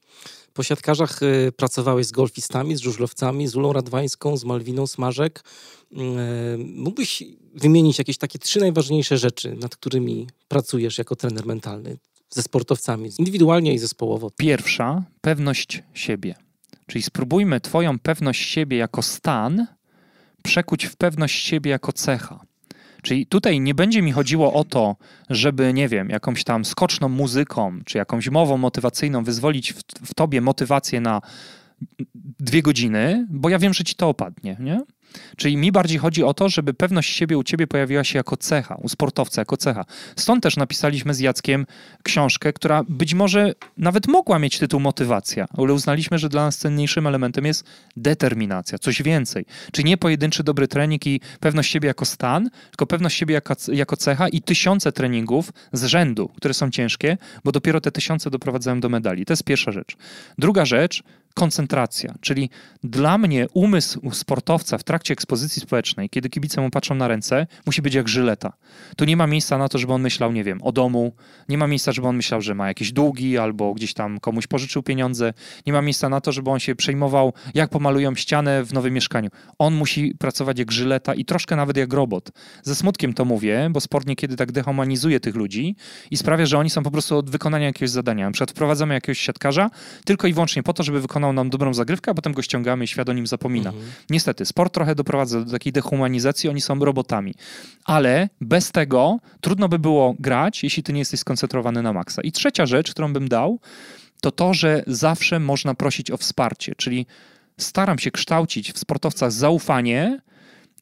[0.54, 5.44] Po siatkarzach y, pracowałeś z golfistami, z żużlowcami, z Ulą Radwańską, z Malwiną Smarzek.
[5.92, 5.96] Y,
[6.58, 7.24] mógłbyś
[7.56, 11.98] wymienić jakieś takie trzy najważniejsze rzeczy, nad którymi pracujesz jako trener mentalny
[12.30, 14.32] ze sportowcami, indywidualnie i zespołowo?
[14.38, 16.36] Pierwsza, pewność siebie.
[16.88, 19.68] Czyli spróbujmy Twoją pewność siebie jako stan
[20.44, 22.40] przekuć w pewność siebie jako cecha.
[23.02, 24.96] Czyli tutaj nie będzie mi chodziło o to,
[25.30, 30.42] żeby, nie wiem, jakąś tam skoczną muzyką, czy jakąś mową motywacyjną wyzwolić w, w tobie
[30.42, 31.22] motywację na
[32.40, 34.82] dwie godziny, bo ja wiem, że ci to opadnie, nie?
[35.38, 38.76] Czyli mi bardziej chodzi o to, żeby pewność siebie u ciebie pojawiła się jako cecha,
[38.76, 39.86] u sportowca jako cecha.
[40.16, 41.66] Stąd też napisaliśmy z Jackiem
[42.04, 47.08] książkę, która być może nawet mogła mieć tytuł motywacja, ale uznaliśmy, że dla nas cenniejszym
[47.08, 47.66] elementem jest
[47.98, 49.46] determinacja, coś więcej.
[49.72, 53.98] Czyli nie pojedynczy dobry trening i pewność siebie jako stan, tylko pewność siebie jako, jako
[53.98, 58.90] cecha i tysiące treningów z rzędu, które są ciężkie, bo dopiero te tysiące doprowadzają do
[58.90, 59.26] medali.
[59.26, 59.96] To jest pierwsza rzecz.
[60.38, 62.14] Druga rzecz, koncentracja.
[62.22, 62.50] Czyli
[62.84, 67.82] dla mnie umysł sportowca w trakcie ekspozycji społecznej, kiedy kibice mu patrzą na ręce, musi
[67.82, 68.54] być jak żyleta.
[68.98, 71.14] Tu nie ma miejsca na to, żeby on myślał, nie wiem, o domu,
[71.50, 74.84] nie ma miejsca, żeby on myślał, że ma jakieś długi albo gdzieś tam komuś pożyczył
[74.84, 75.34] pieniądze,
[75.66, 79.30] nie ma miejsca na to, żeby on się przejmował, jak pomalują ścianę w nowym mieszkaniu.
[79.60, 82.32] On musi pracować jak żyleta i troszkę nawet jak robot.
[82.64, 85.76] Ze smutkiem to mówię, bo sport niekiedy tak dehumanizuje tych ludzi
[86.12, 88.26] i sprawia, że oni są po prostu od wykonania jakiegoś zadania.
[88.26, 89.70] Na przykład wprowadzamy jakiegoś siatkarza
[90.06, 92.84] tylko i wyłącznie po to, żeby wykonać wykonał nam dobrą zagrywkę, a potem go ściągamy
[92.84, 93.70] i świat o nim zapomina.
[93.70, 93.92] Mhm.
[94.10, 97.34] Niestety, sport trochę doprowadza do takiej dehumanizacji, oni są robotami.
[97.86, 102.22] Ale bez tego trudno by było grać, jeśli ty nie jesteś skoncentrowany na maksa.
[102.22, 103.60] I trzecia rzecz, którą bym dał,
[104.22, 107.06] to to, że zawsze można prosić o wsparcie, czyli
[107.58, 110.20] staram się kształcić w sportowcach zaufanie,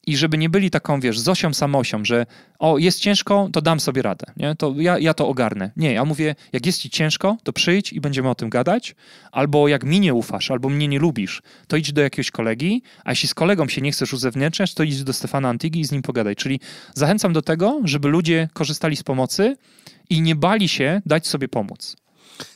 [0.08, 2.26] i żeby nie byli taką, wiesz, Zosią samosią, że
[2.60, 4.56] o, jest ciężko, to dam sobie radę, nie?
[4.56, 5.72] To ja, ja to ogarnę.
[5.78, 8.96] Nie, ja mówię, jak jest ci ciężko, to przyjdź i będziemy o tym gadać,
[9.32, 13.10] albo jak mi nie ufasz, albo mnie nie lubisz, to idź do jakiegoś kolegi, a
[13.10, 16.02] jeśli z kolegą się nie chcesz uzewnętrzniać, to idź do Stefana Antigi i z nim
[16.02, 16.36] pogadaj.
[16.36, 16.60] Czyli
[16.94, 19.58] zachęcam do tego, żeby ludzie korzystali z pomocy
[20.10, 21.96] i nie bali się dać sobie pomóc.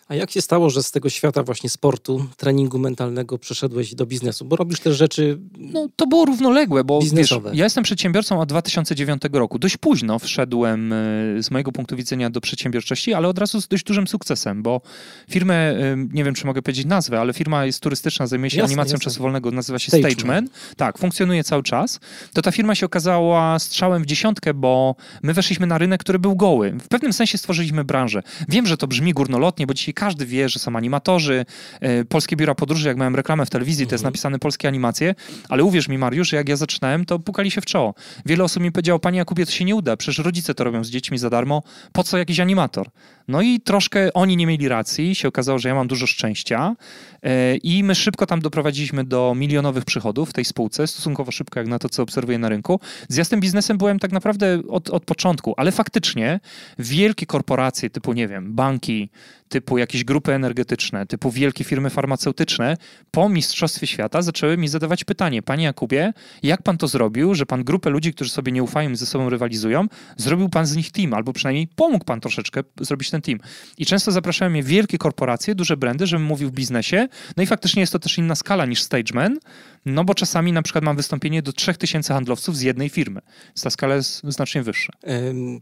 [0.08, 4.46] A jak się stało, że z tego świata właśnie sportu, treningu mentalnego przeszedłeś do biznesu?
[4.46, 7.50] Bo robisz też rzeczy No to było równoległe, bo biznesowe.
[7.50, 9.60] Wiesz, ja jestem przedsiębiorcą od 2009 roku.
[9.60, 10.96] Dość późno wszedłem e,
[11.44, 14.82] z mojego punktu widzenia do przedsiębiorczości, ale od razu z dość dużym sukcesem, bo
[15.30, 18.68] firmę, e, nie wiem czy mogę powiedzieć nazwę, ale firma jest turystyczna, zajmuje się jasne,
[18.68, 19.04] animacją jasne.
[19.04, 20.12] czasu wolnego, nazywa się Stageman.
[20.12, 20.48] Stageman.
[20.78, 22.00] Tak, funkcjonuje cały czas.
[22.34, 26.36] To ta firma się okazała strzałem w dziesiątkę, bo my weszliśmy na rynek, który był
[26.36, 26.78] goły.
[26.82, 28.24] W pewnym sensie stworzyliśmy branżę.
[28.50, 31.46] Wiem, że to brzmi górnolotnie, bo dzisiaj każdy wie, że są animatorzy.
[31.82, 33.90] E, polskie biura podróży, jak miałem reklamę w telewizji, mhm.
[33.90, 34.12] to jest mhm.
[34.12, 35.16] napisane polskie animacje,
[35.50, 37.94] ale uwierz mi, Mariusz, jak ja zaczynałem, to pukali się w czoło.
[38.26, 40.90] Wiele osób mi powiedziało, panie Jakubie, to się nie uda, przecież rodzice to robią z
[40.90, 42.90] dziećmi za darmo, po co jakiś animator?
[43.28, 46.76] No i troszkę oni nie mieli racji, się okazało, że ja mam dużo szczęścia.
[47.24, 51.68] E, i my szybko tam doprowadziliśmy do milionowych przychodów w tej spółce, stosunkowo szybko jak
[51.68, 52.80] na to, co obserwuję na rynku.
[53.10, 56.40] Z jasnym biznesem byłem tak naprawdę od, od początku, ale faktycznie
[56.80, 59.10] wielkie korporacje typu, nie wiem, banki,
[59.50, 62.78] typu jakieś grupy energetyczne, typu wielkie firmy farmaceutyczne,
[63.12, 67.64] po Mistrzostwie Świata zaczęły mi zadawać pytanie, panie Jakubie, jak pan to zrobił, że pan
[67.64, 71.34] grupę ludzi, którzy sobie nie ufają ze sobą rywalizują, zrobił pan z nich team, albo
[71.34, 73.40] przynajmniej pomógł pan troszeczkę zrobić ten team.
[73.78, 77.80] I często zapraszają mnie wielkie korporacje, duże brandy, żebym mówił w biznesie, no i faktycznie
[77.80, 79.40] jest to też inna skala niż Stageman,
[79.86, 83.22] no bo czasami na przykład mam wystąpienie do 3000 handlowców z jednej firmy.
[83.48, 84.94] Więc ta skala jest znacznie wyższa.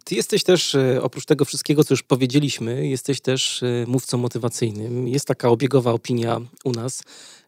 [0.03, 5.07] Ty jesteś też, e, oprócz tego wszystkiego, co już powiedzieliśmy, jesteś też e, mówcą motywacyjnym.
[5.07, 7.03] Jest taka obiegowa opinia u nas,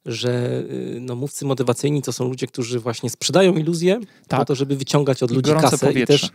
[0.05, 0.63] że
[0.95, 4.39] e, no, mówcy motywacyjni to są ludzie, którzy właśnie sprzedają iluzję tak.
[4.39, 5.87] po to, żeby wyciągać od ludzi Gorące kasę.
[5.87, 6.15] Powietrze.
[6.15, 6.31] I też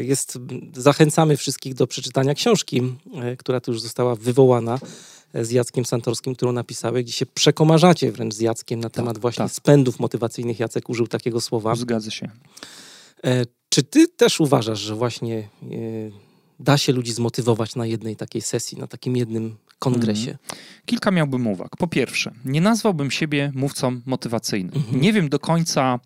[0.00, 0.38] jest,
[0.76, 2.82] zachęcamy wszystkich do przeczytania książki,
[3.38, 4.78] która tu już została wywołana
[5.34, 9.44] z Jackiem Santorskim, którą napisałeś, gdzie się przekomarzacie wręcz z Jackiem na temat tak, właśnie
[9.44, 9.52] tak.
[9.52, 10.60] spędów motywacyjnych.
[10.60, 11.74] Jacek użył takiego słowa.
[11.74, 12.30] Zgadza się.
[13.24, 15.66] E, czy ty też uważasz, że właśnie e,
[16.60, 20.30] da się ludzi zmotywować na jednej takiej sesji, na takim jednym kongresie?
[20.30, 20.62] Mhm.
[20.86, 21.76] Kilka miałbym uwag.
[21.76, 24.76] Po pierwsze, nie nazwałbym siebie mówcą motywacyjnym.
[24.76, 25.00] Mhm.
[25.00, 26.00] Nie wiem do końca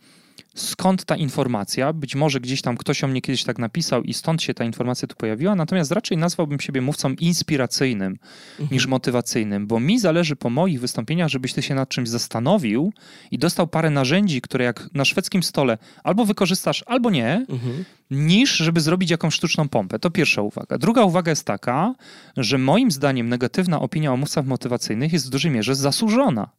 [0.56, 1.92] skąd ta informacja.
[1.92, 5.08] Być może gdzieś tam ktoś o mnie kiedyś tak napisał i stąd się ta informacja
[5.08, 8.18] tu pojawiła, natomiast raczej nazwałbym siebie mówcą inspiracyjnym
[8.50, 8.68] mhm.
[8.72, 12.92] niż motywacyjnym, bo mi zależy po moich wystąpieniach, żebyś ty się nad czymś zastanowił
[13.30, 17.84] i dostał parę narzędzi, które jak na szwedzkim stole albo wykorzystasz, albo nie, mhm.
[18.10, 19.98] niż żeby zrobić jakąś sztuczną pompę.
[19.98, 20.78] To pierwsza uwaga.
[20.78, 21.94] Druga uwaga jest taka,
[22.36, 26.50] że moim zdaniem negatywna opinia o mówcach motywacyjnych jest w dużej mierze zasłużona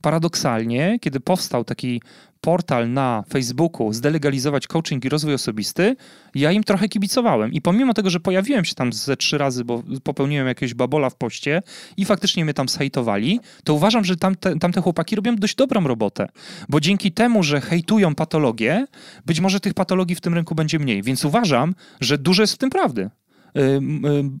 [0.00, 2.02] paradoksalnie, kiedy powstał taki
[2.40, 5.96] portal na Facebooku zdelegalizować coaching i rozwój osobisty,
[6.34, 7.52] ja im trochę kibicowałem.
[7.52, 11.16] I pomimo tego, że pojawiłem się tam ze trzy razy, bo popełniłem jakiegoś babola w
[11.16, 11.62] poście
[11.96, 16.28] i faktycznie mnie tam zhejtowali, to uważam, że tamte, tamte chłopaki robią dość dobrą robotę.
[16.68, 18.86] Bo dzięki temu, że hejtują patologię,
[19.26, 21.02] być może tych patologii w tym rynku będzie mniej.
[21.02, 23.10] Więc uważam, że dużo jest w tym prawdy.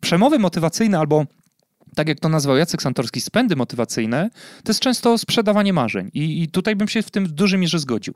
[0.00, 1.26] Przemowy motywacyjne albo
[1.98, 4.30] tak jak to nazwał Jacek Santorski, spędy motywacyjne,
[4.64, 6.10] to jest często sprzedawanie marzeń.
[6.14, 8.14] I, I, tutaj bym się w tym w dużej mierze zgodził.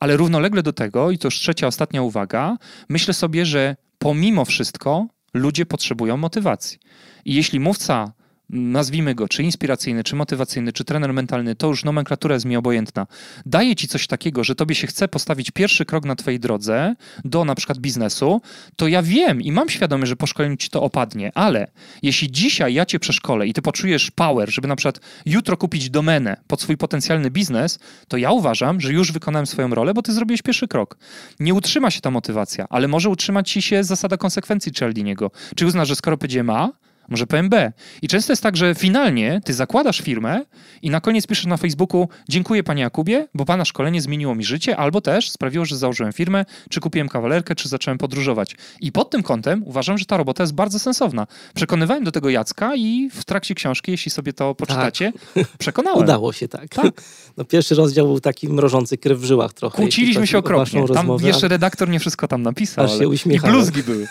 [0.00, 2.56] Ale równolegle do tego, i to już trzecia, ostatnia uwaga,
[2.88, 6.78] myślę sobie, że pomimo wszystko ludzie potrzebują motywacji.
[7.24, 8.12] I jeśli mówca
[8.50, 13.06] nazwijmy go, czy inspiracyjny, czy motywacyjny, czy trener mentalny, to już nomenklatura jest mi obojętna,
[13.46, 17.44] daje ci coś takiego, że tobie się chce postawić pierwszy krok na twojej drodze do
[17.44, 18.40] na przykład biznesu,
[18.76, 21.70] to ja wiem i mam świadomość, że po szkoleniu ci to opadnie, ale
[22.02, 26.36] jeśli dzisiaj ja cię przeszkolę i ty poczujesz power, żeby na przykład jutro kupić domenę
[26.46, 27.78] pod swój potencjalny biznes,
[28.08, 30.98] to ja uważam, że już wykonałem swoją rolę, bo ty zrobiłeś pierwszy krok.
[31.40, 35.30] Nie utrzyma się ta motywacja, ale może utrzymać ci się zasada konsekwencji Cialdiniego.
[35.56, 36.72] Czy uznasz, że skoro powiedziałem A,
[37.08, 37.72] może powiem B.
[38.02, 40.44] I często jest tak, że finalnie ty zakładasz firmę
[40.82, 44.76] i na koniec piszesz na Facebooku dziękuję panie Jakubie, bo pana szkolenie zmieniło mi życie,
[44.76, 48.56] albo też sprawiło, że założyłem firmę, czy kupiłem kawalerkę, czy zacząłem podróżować.
[48.80, 51.26] I pod tym kątem uważam, że ta robota jest bardzo sensowna.
[51.54, 55.46] Przekonywałem do tego Jacka i w trakcie książki, jeśli sobie to poczytacie, tak.
[55.58, 56.04] przekonałem.
[56.04, 56.68] Udało się, tak.
[56.68, 57.02] tak.
[57.36, 59.76] No, pierwszy rozdział był taki mrożący krew w żyłach trochę.
[59.76, 60.80] Kłóciliśmy się okropnie.
[60.80, 62.84] Tam rozmowę, jeszcze redaktor nie wszystko tam napisał.
[62.84, 63.56] Aż się uśmiechałem.
[63.56, 64.08] I bluzgi były.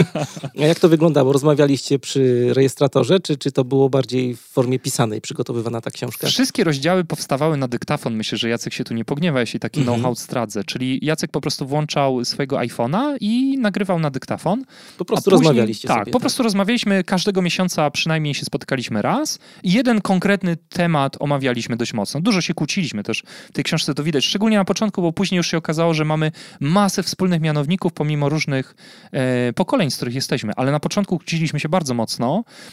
[0.60, 1.32] A jak to wyglądało?
[1.32, 6.26] Rozmawialiście przy rejestratorze, czy, czy to było bardziej w formie pisanej przygotowywana ta książka?
[6.26, 8.14] Wszystkie rozdziały powstawały na dyktafon.
[8.14, 9.96] Myślę, że Jacek się tu nie pogniewa, jeśli taki mm -hmm.
[9.96, 10.64] know-how zdradzę.
[10.64, 14.64] Czyli Jacek po prostu włączał swojego iPhone'a i nagrywał na dyktafon.
[14.98, 16.04] Po prostu później, rozmawialiście tak, sobie.
[16.04, 17.04] Po tak, po prostu rozmawialiśmy.
[17.04, 22.20] Każdego miesiąca przynajmniej się spotykaliśmy raz i jeden konkretny temat omawialiśmy dość mocno.
[22.20, 25.46] Dużo się kłóciliśmy też w tej książce to widać, szczególnie na początku, bo później już
[25.50, 28.74] się okazało, że mamy masę wspólnych mianowników pomimo różnych
[29.12, 32.23] e, pokoleń, z których jesteśmy, ale na początku kłóciliśmy się bardzo mocno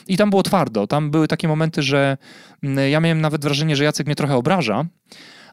[0.08, 0.88] i tam było twardo.
[0.88, 2.18] Tam były takie momenty, że
[2.64, 4.86] mm, ja miałem nawet wrażenie, że Jacek mnie trochę obraża,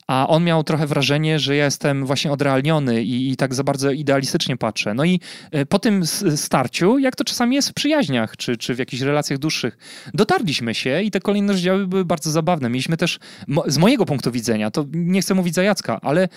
[0.09, 3.91] a on miał trochę wrażenie, że ja jestem właśnie odrealniony i, i, tak za bardzo
[3.91, 4.95] idealistycznie patrzę.
[4.95, 8.79] No i e, po tym starciu, jak to czasami jest w przyjaźniach, czy, czy w
[8.79, 9.79] jakichś relacjach dłuższych,
[10.15, 12.69] dotarliśmy się i te kolejne rozdziały były bardzo zabawne.
[12.69, 13.19] Mieliśmy też,
[13.67, 16.29] z mojego punktu widzenia, to nie chcę mówić za Jacka, ale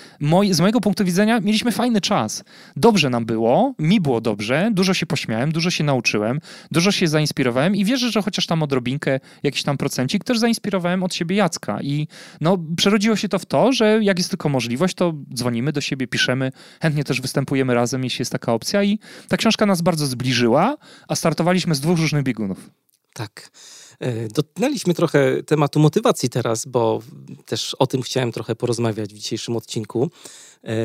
[0.51, 2.43] z mojego punktu widzenia mieliśmy fajny czas.
[2.75, 6.39] Dobrze nam było, mi było dobrze, dużo się pośmiałem, dużo się nauczyłem,
[6.71, 11.15] dużo się zainspirowałem i wierzę, że chociaż tam odrobinkę, jakiś tam procencik, też zainspirowałem od
[11.15, 12.07] siebie Jacka i
[12.41, 16.07] no, przerodziło się to w to, że jak jest tylko możliwość, to dzwonimy do siebie,
[16.07, 20.77] piszemy, chętnie też występujemy razem, jeśli jest taka opcja i ta książka nas bardzo zbliżyła,
[21.07, 22.69] a startowaliśmy z dwóch różnych biegunów.
[23.13, 23.51] Tak.
[23.99, 27.01] E, dotknęliśmy trochę tematu motywacji teraz, bo
[27.45, 30.11] też o tym chciałem trochę porozmawiać w dzisiejszym odcinku.
[30.63, 30.75] E,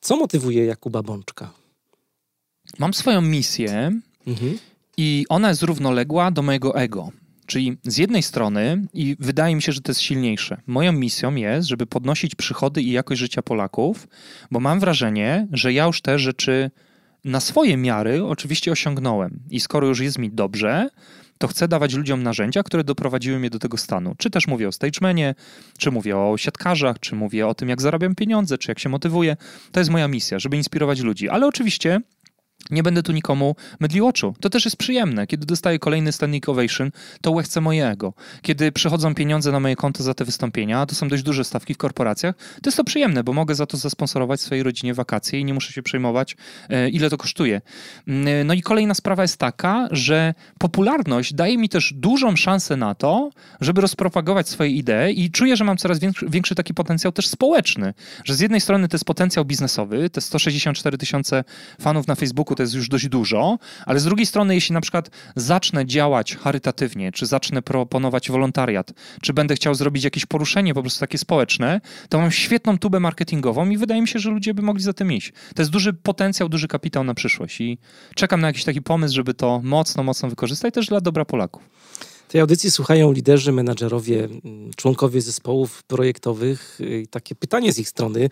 [0.00, 1.50] co motywuje Jakuba Bączka?
[2.78, 3.92] Mam swoją misję
[4.26, 4.58] mhm.
[4.96, 7.10] i ona jest równoległa do mojego ego.
[7.46, 11.68] Czyli z jednej strony, i wydaje mi się, że to jest silniejsze, moją misją jest,
[11.68, 14.08] żeby podnosić przychody i jakość życia Polaków,
[14.50, 16.70] bo mam wrażenie, że ja już te rzeczy
[17.24, 19.40] na swoje miary oczywiście osiągnąłem.
[19.50, 20.88] I skoro już jest mi dobrze,
[21.38, 24.14] to chcę dawać ludziom narzędzia, które doprowadziły mnie do tego stanu.
[24.18, 25.34] Czy też mówię o stagemanie,
[25.78, 29.36] czy mówię o siatkarzach, czy mówię o tym, jak zarabiam pieniądze, czy jak się motywuję.
[29.72, 31.28] To jest moja misja, żeby inspirować ludzi.
[31.28, 32.00] Ale oczywiście
[32.70, 34.34] nie będę tu nikomu mydlił oczu.
[34.40, 35.26] To też jest przyjemne.
[35.26, 38.12] Kiedy dostaję kolejny standing ovation, to łechcę mojego.
[38.42, 41.74] Kiedy przychodzą pieniądze na moje konto za te wystąpienia, a to są dość duże stawki
[41.74, 45.44] w korporacjach, to jest to przyjemne, bo mogę za to zasponsorować swojej rodzinie wakacje i
[45.44, 46.36] nie muszę się przejmować,
[46.68, 47.60] e, ile to kosztuje.
[48.08, 52.94] Mm, no i kolejna sprawa jest taka, że popularność daje mi też dużą szansę na
[52.94, 57.28] to, żeby rozpropagować swoje idee i czuję, że mam coraz większy, większy taki potencjał też
[57.28, 57.94] społeczny.
[58.24, 61.44] Że z jednej strony to jest potencjał biznesowy, te 164 tysiące
[61.80, 65.10] fanów na Facebooku to jest już dość dużo, ale z drugiej strony, jeśli na przykład
[65.36, 68.92] zacznę działać charytatywnie, czy zacznę proponować wolontariat,
[69.22, 73.70] czy będę chciał zrobić jakieś poruszenie po prostu takie społeczne, to mam świetną tubę marketingową
[73.70, 75.32] i wydaje mi się, że ludzie by mogli za tym iść.
[75.54, 77.78] To jest duży potencjał, duży kapitał na przyszłość i
[78.14, 81.62] czekam na jakiś taki pomysł, żeby to mocno, mocno wykorzystać też dla dobra Polaków.
[82.28, 86.78] Tej audycji słuchają liderzy, menadżerowie, mm, członkowie zespołów projektowych.
[87.02, 88.30] I takie pytanie z ich strony,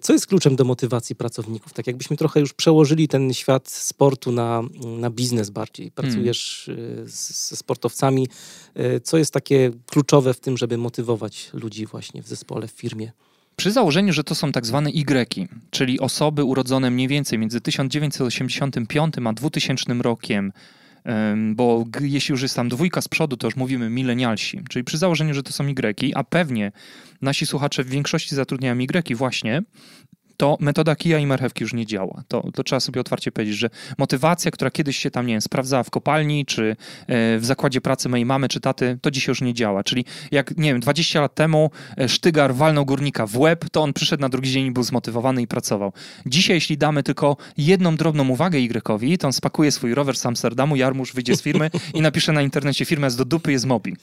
[0.00, 1.72] co jest kluczem do motywacji pracowników?
[1.72, 4.62] Tak jakbyśmy trochę już przełożyli ten świat sportu na,
[4.98, 5.90] na biznes bardziej.
[5.90, 7.08] Pracujesz hmm.
[7.08, 8.28] ze sportowcami.
[8.78, 13.12] Y, co jest takie kluczowe w tym, żeby motywować ludzi właśnie w zespole, w firmie?
[13.56, 19.14] Przy założeniu, że to są tak zwane Y, czyli osoby urodzone mniej więcej między 1985
[19.24, 20.52] a 2000 rokiem,
[21.54, 25.34] bo jeśli już jest tam dwójka z przodu, to już mówimy milenialsi, czyli przy założeniu,
[25.34, 26.72] że to są Y, a pewnie
[27.22, 29.62] nasi słuchacze w większości zatrudniają Y właśnie,
[30.38, 32.22] to metoda kija i marchewki już nie działa.
[32.28, 35.82] To, to trzeba sobie otwarcie powiedzieć, że motywacja, która kiedyś się tam, nie wiem, sprawdzała
[35.82, 39.54] w kopalni, czy e, w zakładzie pracy mojej mamy, czy taty, to dzisiaj już nie
[39.54, 39.84] działa.
[39.84, 43.92] Czyli jak, nie wiem, 20 lat temu e, Sztygar walnął górnika w łeb, to on
[43.92, 45.92] przyszedł na drugi dzień i był zmotywowany i pracował.
[46.26, 50.76] Dzisiaj, jeśli damy tylko jedną drobną uwagę Y, to on spakuje swój rower z Amsterdamu,
[50.76, 53.98] Jarmusz wyjdzie z firmy i napisze na internecie, firma jest do dupy, jest mobbing.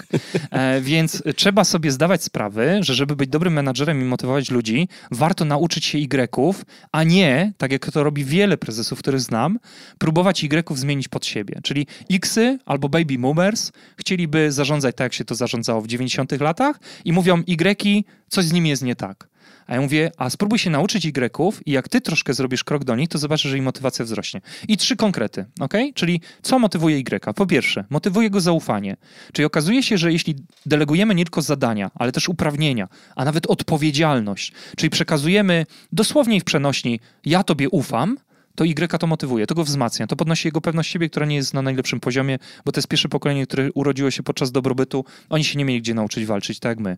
[0.51, 5.45] E, więc trzeba sobie zdawać sprawę, że żeby być dobrym menadżerem i motywować ludzi, warto
[5.45, 9.59] nauczyć się Y, Y-ów, a nie, tak jak to robi wiele prezesów, których znam,
[9.97, 11.59] próbować Y-ów zmienić pod siebie.
[11.63, 16.79] Czyli Xy albo baby boomers chcieliby zarządzać tak, jak się to zarządzało w 90 latach
[17.05, 19.34] i mówią Y, coś z nimi jest nie tak.
[19.67, 22.95] A ja mówię, a spróbuj się nauczyć Y i jak ty troszkę zrobisz krok do
[22.95, 24.41] nich, to zobaczysz, że im motywacja wzrośnie.
[24.67, 25.73] I trzy konkrety, ok?
[25.93, 27.33] Czyli co motywuje Y?
[27.35, 28.97] Po pierwsze, motywuje go zaufanie.
[29.33, 34.53] Czyli okazuje się, że jeśli delegujemy nie tylko zadania, ale też uprawnienia, a nawet odpowiedzialność,
[34.77, 38.17] czyli przekazujemy dosłownie w przenośni, ja tobie ufam,
[38.55, 41.53] to Y to motywuje, to go wzmacnia, to podnosi jego pewność siebie, która nie jest
[41.53, 45.57] na najlepszym poziomie, bo to jest pierwsze pokolenie, które urodziło się podczas dobrobytu, oni się
[45.59, 46.97] nie mieli gdzie nauczyć walczyć, tak jak my.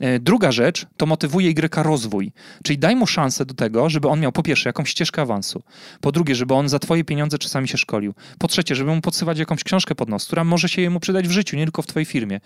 [0.00, 2.32] E, druga rzecz, to motywuje Y rozwój,
[2.64, 5.62] czyli daj mu szansę do tego, żeby on miał po pierwsze jakąś ścieżkę awansu,
[6.00, 9.38] po drugie, żeby on za twoje pieniądze czasami się szkolił, po trzecie, żeby mu podsywać
[9.38, 12.06] jakąś książkę pod nos, która może się jemu przydać w życiu, nie tylko w twojej
[12.06, 12.40] firmie.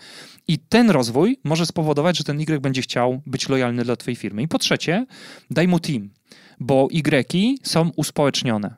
[0.47, 4.41] I ten rozwój może spowodować, że ten Y będzie chciał być lojalny dla twojej firmy.
[4.41, 5.05] I po trzecie,
[5.51, 6.09] daj mu team
[6.61, 8.75] bo Y są uspołecznione.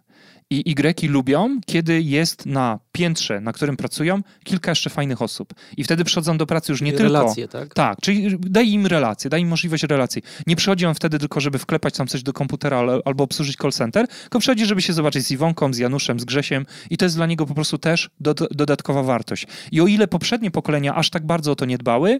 [0.50, 5.54] I Y lubią, kiedy jest na piętrze, na którym pracują, kilka jeszcze fajnych osób.
[5.78, 7.58] I wtedy przychodzą do pracy już nie relacje, tylko.
[7.58, 7.74] Relacje, tak?
[7.74, 10.22] Tak, czyli daj im relacje, daj im możliwość relacji.
[10.48, 14.08] Nie przychodzi on wtedy tylko, żeby wklepać tam coś do komputera albo obsłużyć call center,
[14.08, 17.26] tylko przychodzi, żeby się zobaczyć z Iwonką, z Januszem, z Grzesiem i to jest dla
[17.26, 19.48] niego po prostu też do, dodatkowa wartość.
[19.72, 22.20] I o ile poprzednie pokolenia aż tak bardzo o to nie dbały,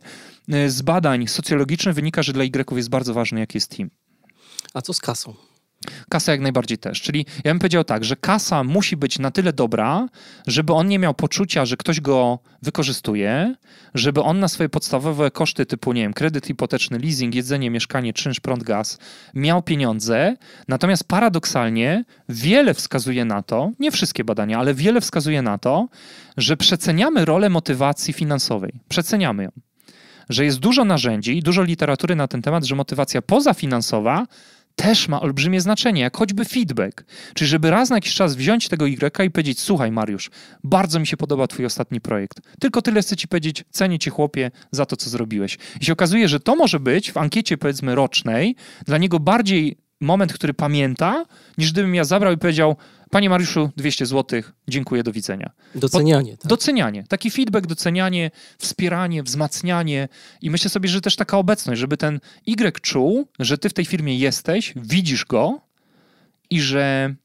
[0.54, 3.90] y, z badań socjologicznych wynika, że dla Y jest bardzo ważny, jaki jest team.
[4.74, 5.34] A co z kasą?
[6.10, 7.02] Kasa jak najbardziej też.
[7.02, 10.08] Czyli ja bym powiedział tak, że kasa musi być na tyle dobra,
[10.48, 13.56] żeby on nie miał poczucia, że ktoś go wykorzystuje,
[13.94, 18.40] żeby on na swoje podstawowe koszty typu, nie wiem, kredyt hipoteczny, leasing, jedzenie, mieszkanie, czynsz,
[18.40, 18.98] prąd, gaz,
[19.34, 20.36] miał pieniądze.
[20.68, 25.88] Natomiast paradoksalnie wiele wskazuje na to, nie wszystkie badania, ale wiele wskazuje na to,
[26.38, 28.74] że przeceniamy rolę motywacji finansowej.
[28.90, 29.50] Przeceniamy ją
[30.30, 34.26] że jest dużo narzędzi dużo literatury na ten temat, że motywacja pozafinansowa
[34.76, 37.06] też ma olbrzymie znaczenie, jak choćby feedback.
[37.34, 40.32] Czyli żeby raz na jakiś czas wziąć tego Y i powiedzieć, słuchaj Mariusz,
[40.64, 42.42] bardzo mi się podoba twój ostatni projekt.
[42.60, 45.58] Tylko tyle chcę ci powiedzieć, cenię cię chłopie za to, co zrobiłeś.
[45.82, 48.56] I się okazuje, że to może być w ankiecie powiedzmy rocznej
[48.86, 51.26] dla niego bardziej moment, który pamięta,
[51.58, 52.76] niż gdybym ja zabrał i powiedział,
[53.14, 55.52] Panie Mariuszu, 200 zł, dziękuję, do widzenia.
[55.76, 56.38] Docenianie.
[56.38, 56.48] Tak?
[56.50, 57.04] Docenianie.
[57.10, 60.08] Taki feedback, docenianie, wspieranie, wzmacnianie.
[60.42, 63.86] I myślę sobie, że też taka obecność, żeby ten Y czuł, że ty w tej
[63.86, 65.62] firmie jesteś, widzisz go
[66.50, 67.16] i że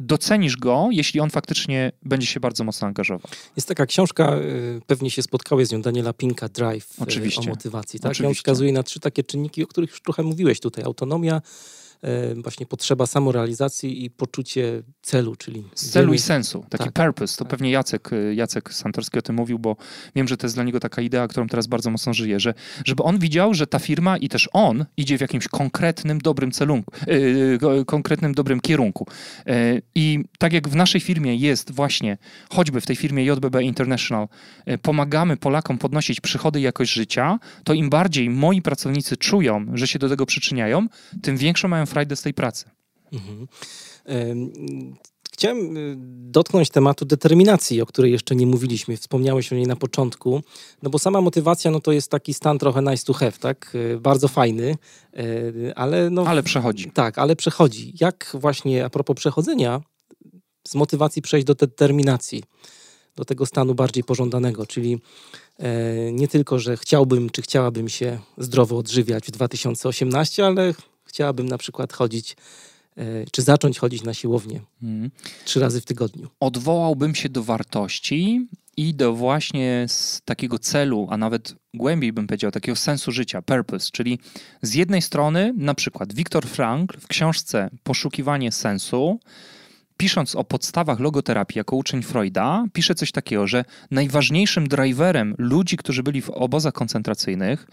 [0.00, 3.30] docenisz go, jeśli on faktycznie będzie się bardzo mocno angażował.
[3.56, 7.40] Jest taka książka, y, pewnie się spotkałeś z nią, Daniela Pinka, Drive y, Oczywiście.
[7.40, 8.00] o motywacji.
[8.00, 8.10] Tak?
[8.10, 8.28] Oczywiście.
[8.28, 10.84] on wskazuje na trzy takie czynniki, o których już trochę mówiłeś tutaj.
[10.84, 11.42] Autonomia,
[12.42, 15.64] właśnie potrzeba samorealizacji i poczucie celu, czyli...
[15.74, 17.36] Celu i sensu, taki tak, purpose.
[17.36, 17.50] To tak.
[17.50, 19.76] pewnie Jacek, e, Jacek Santorski o tym mówił, bo
[20.16, 23.02] wiem, że to jest dla niego taka idea, którą teraz bardzo mocno żyje, że żeby
[23.02, 27.84] on widział, że ta firma i też on idzie w jakimś konkretnym, dobrym celunku, yy,
[27.86, 29.06] konkretnym, dobrym kierunku.
[29.46, 32.18] Yy, I tak jak w naszej firmie jest właśnie,
[32.50, 34.28] choćby w tej firmie JBB International,
[34.66, 39.86] yy, pomagamy Polakom podnosić przychody i jakość życia, to im bardziej moi pracownicy czują, że
[39.86, 40.86] się do tego przyczyniają,
[41.22, 42.70] tym większą mają frajdę z tej pracy.
[43.12, 43.46] Mhm.
[45.32, 45.94] Chciałem y,
[46.30, 48.96] dotknąć tematu determinacji, o której jeszcze nie mówiliśmy.
[48.96, 50.42] Wspomniałeś o niej na początku.
[50.82, 53.74] No bo sama motywacja no to jest taki stan trochę nice to have, tak?
[53.74, 54.76] Y, bardzo fajny,
[55.18, 56.26] y, ale no...
[56.26, 56.90] Ale przechodzi.
[56.90, 57.94] Tak, ale przechodzi.
[58.00, 59.80] Jak właśnie a propos przechodzenia,
[60.68, 62.42] z motywacji przejść do determinacji,
[63.16, 64.98] do tego stanu bardziej pożądanego, czyli
[65.58, 70.74] e, nie tylko, że chciałbym czy chciałabym się zdrowo odżywiać w 2018, ale
[71.12, 72.36] chciałabym na przykład chodzić,
[72.96, 75.10] e, czy zacząć chodzić na siłownię hmm.
[75.44, 76.30] trzy razy w tygodniu.
[76.40, 78.46] Odwołałbym się do wartości
[78.76, 83.88] i do właśnie z takiego celu, a nawet głębiej bym powiedział, takiego sensu życia, purpose,
[83.92, 84.18] czyli
[84.62, 89.20] z jednej strony na przykład Viktor Frankl w książce Poszukiwanie sensu
[89.96, 96.02] pisząc o podstawach logoterapii jako uczeń Freuda, pisze coś takiego, że najważniejszym driverem ludzi, którzy
[96.02, 97.66] byli w obozach koncentracyjnych,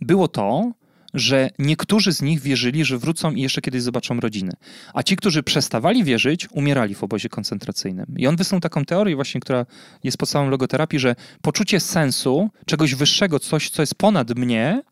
[0.00, 0.72] było to,
[1.16, 4.52] że niektórzy z nich wierzyli, że wrócą i jeszcze kiedyś zobaczą rodziny.
[4.94, 8.06] A ci, którzy przestawali wierzyć, umierali w obozie koncentracyjnym.
[8.16, 9.66] I on wysnuł taką teorię właśnie, która
[10.04, 14.82] jest podstawą logoterapii, że poczucie sensu, czegoś wyższego, coś, co jest ponad mnie,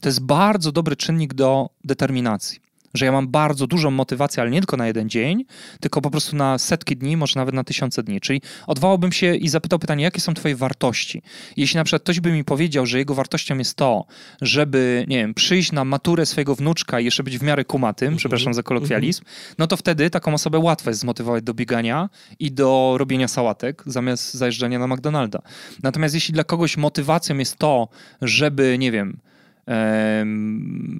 [0.00, 4.60] to jest bardzo dobry czynnik do determinacji że ja mam bardzo dużą motywację, ale nie
[4.60, 5.44] tylko na jeden dzień,
[5.80, 8.20] tylko po prostu na setki dni, może nawet na tysiące dni.
[8.20, 11.22] Czyli odwołałbym się i zapytał pytanie, jakie są twoje wartości?
[11.56, 14.04] Jeśli na przykład ktoś by mi powiedział, że jego wartością jest to,
[14.40, 18.16] żeby, nie wiem, przyjść na maturę swojego wnuczka i jeszcze być w miarę kumatym, mm
[18.16, 18.18] -hmm.
[18.18, 19.54] przepraszam za kolokwializm, mm -hmm.
[19.58, 24.34] no to wtedy taką osobę łatwo jest zmotywować do biegania i do robienia sałatek, zamiast
[24.34, 25.42] zajeżdżania na McDonalda.
[25.82, 27.88] Natomiast jeśli dla kogoś motywacją jest to,
[28.22, 29.18] żeby, nie wiem,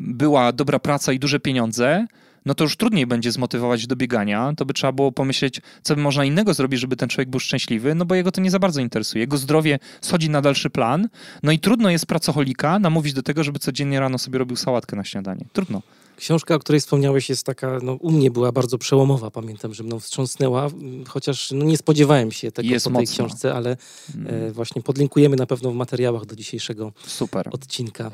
[0.01, 2.07] była dobra praca i duże pieniądze,
[2.47, 4.53] no to już trudniej będzie zmotywować do biegania.
[4.57, 7.95] To by trzeba było pomyśleć, co by można innego zrobić, żeby ten człowiek był szczęśliwy,
[7.95, 9.21] no bo jego to nie za bardzo interesuje.
[9.21, 11.09] Jego zdrowie schodzi na dalszy plan,
[11.43, 15.05] no i trudno jest pracoholika namówić do tego, żeby codziennie rano sobie robił sałatkę na
[15.05, 15.45] śniadanie.
[15.53, 15.83] Trudno.
[16.17, 19.31] Książka, o której wspomniałeś, jest taka, no, u mnie była bardzo przełomowa.
[19.31, 20.69] Pamiętam, że mną wstrząsnęła,
[21.09, 23.15] chociaż no, nie spodziewałem się tego jest po tej mocno.
[23.15, 23.77] książce, ale
[24.15, 24.35] mm.
[24.35, 27.49] e, właśnie podlinkujemy na pewno w materiałach do dzisiejszego Super.
[27.53, 28.11] odcinka.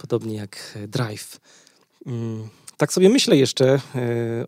[0.00, 1.40] Podobnie jak e, Drive.
[2.06, 2.48] Mm.
[2.76, 3.80] Tak sobie myślę jeszcze, e,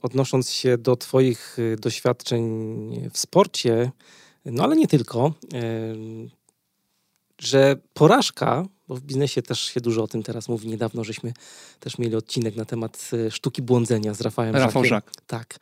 [0.03, 3.91] odnosząc się do Twoich e, doświadczeń w sporcie,
[4.45, 5.33] no ale nie tylko,
[7.39, 11.33] że porażka, bo w biznesie też się dużo o tym teraz mówi, niedawno żeśmy
[11.81, 15.13] też mieli odcinek na temat sztuki błądzenia z Rafałem Rafał Żak.
[15.27, 15.59] Tak.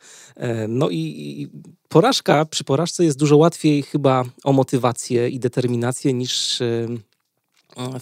[0.67, 1.47] No i
[1.89, 6.61] porażka, przy porażce jest dużo łatwiej chyba o motywację i determinację niż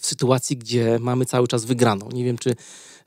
[0.02, 2.10] w sytuacji, gdzie mamy cały czas wygraną.
[2.14, 2.56] Nie wiem, czy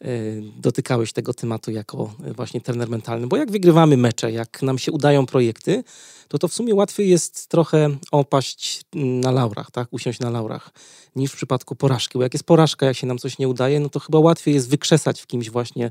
[0.05, 4.79] Y, dotykałeś tego tematu jako y, właśnie trener mentalny, bo jak wygrywamy mecze, jak nam
[4.79, 5.85] się udają projekty,
[6.29, 10.71] to to w sumie łatwiej jest trochę opaść na laurach, tak, usiąść na laurach,
[11.17, 13.89] niż w przypadku porażki, bo jak jest porażka, jak się nam coś nie udaje, no
[13.89, 15.91] to chyba łatwiej jest wykrzesać w kimś właśnie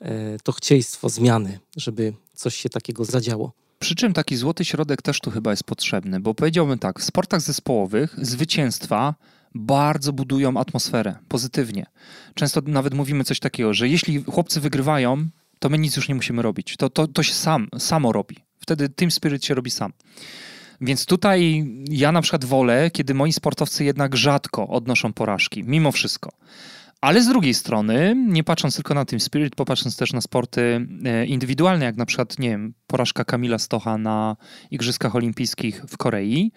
[0.00, 3.52] e, to chcieństwo zmiany, żeby coś się takiego zadziało.
[3.78, 7.40] Przy czym taki złoty środek też tu chyba jest potrzebny, bo powiedziałbym tak, w sportach
[7.40, 9.14] zespołowych zwycięstwa
[9.54, 11.86] bardzo budują atmosferę pozytywnie.
[12.34, 15.28] Często nawet mówimy coś takiego, że jeśli chłopcy wygrywają,
[15.58, 16.76] to my nic już nie musimy robić.
[16.76, 18.36] To, to, to się sam, samo robi.
[18.58, 19.92] Wtedy Team Spirit się robi sam.
[20.80, 26.32] Więc tutaj ja na przykład wolę, kiedy moi sportowcy jednak rzadko odnoszą porażki, mimo wszystko.
[27.02, 31.26] Ale z drugiej strony, nie patrząc tylko na Team Spirit, popatrząc też na sporty e,
[31.26, 34.36] indywidualne, jak na przykład, nie wiem, porażka Kamila Stocha na
[34.70, 36.52] Igrzyskach Olimpijskich w Korei,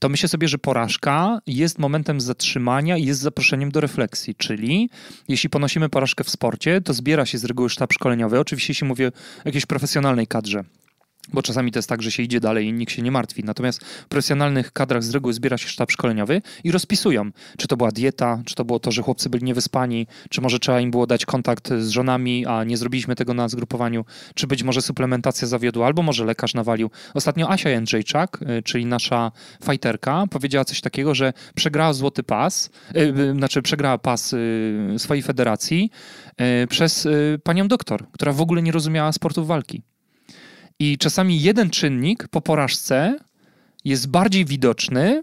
[0.00, 4.34] to myślę sobie, że porażka jest momentem zatrzymania i jest zaproszeniem do refleksji.
[4.34, 4.90] Czyli
[5.28, 8.40] jeśli ponosimy porażkę w sporcie, to zbiera się z reguły sztab szkoleniowy.
[8.40, 10.64] Oczywiście, jeśli mówię o jakiejś profesjonalnej kadrze,
[11.32, 13.44] bo czasami to jest tak, że się idzie dalej i nikt się nie martwi.
[13.44, 17.90] Natomiast w profesjonalnych kadrach z reguły zbiera się sztab szkoleniowy i rozpisują, czy to była
[17.90, 21.26] dieta, czy to było to, że chłopcy byli niewyspani, czy może trzeba im było dać
[21.26, 24.04] kontakt z żonami, a nie zrobiliśmy tego na zgrupowaniu,
[24.34, 26.90] czy być może suplementacja zawiodła, albo może lekarz nawalił.
[27.14, 33.32] Ostatnio Asia Jędrzejczak, y, czyli nasza fajterka, powiedziała coś takiego, że przegrała złoty pas, yy,
[33.32, 35.90] znaczy przegrała pas yy, swojej federacji
[36.38, 39.82] yy, przez y, panią doktor, która w ogóle nie rozumiała sportów walki.
[40.78, 43.18] I czasami jeden czynnik po porażce
[43.84, 45.22] jest bardziej widoczny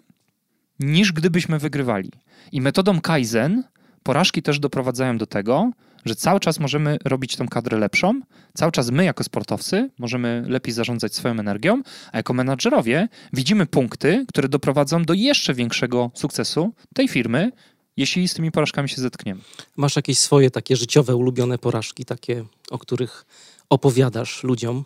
[0.79, 2.11] niż gdybyśmy wygrywali.
[2.51, 3.63] I metodą Kaizen
[4.03, 5.71] porażki też doprowadzają do tego,
[6.05, 8.21] że cały czas możemy robić tą kadrę lepszą,
[8.53, 11.81] cały czas my jako sportowcy możemy lepiej zarządzać swoją energią,
[12.11, 17.51] a jako menadżerowie widzimy punkty, które doprowadzą do jeszcze większego sukcesu tej firmy,
[17.97, 19.41] jeśli z tymi porażkami się zetkniemy.
[19.77, 23.25] Masz jakieś swoje takie życiowe, ulubione porażki, takie, o których
[23.69, 24.83] opowiadasz ludziom?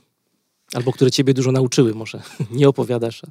[0.74, 3.22] Albo które ciebie dużo nauczyły, może nie opowiadasz.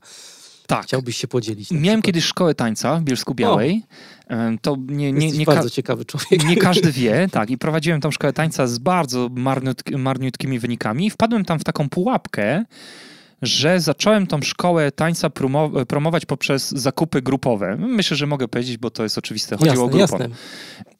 [0.67, 0.85] Tak.
[0.85, 1.71] Chciałbyś się podzielić.
[1.71, 3.83] Miałem kiedyś szkołę tańca w Bielsku Białej.
[4.31, 4.35] O.
[4.63, 6.45] To nie, nie, nie bardzo ciekawy człowiek.
[6.45, 7.51] Nie każdy wie, tak.
[7.51, 9.31] I prowadziłem tą szkołę tańca z bardzo
[9.99, 11.11] marniutkimi wynikami.
[11.11, 12.65] Wpadłem tam w taką pułapkę,
[13.43, 15.31] że zacząłem tą szkołę tańca
[15.89, 17.77] promować poprzez zakupy grupowe.
[17.77, 19.57] Myślę, że mogę powiedzieć, bo to jest oczywiste.
[19.57, 20.21] Chodziło jasne, o Groupon.
[20.21, 20.37] Jasne.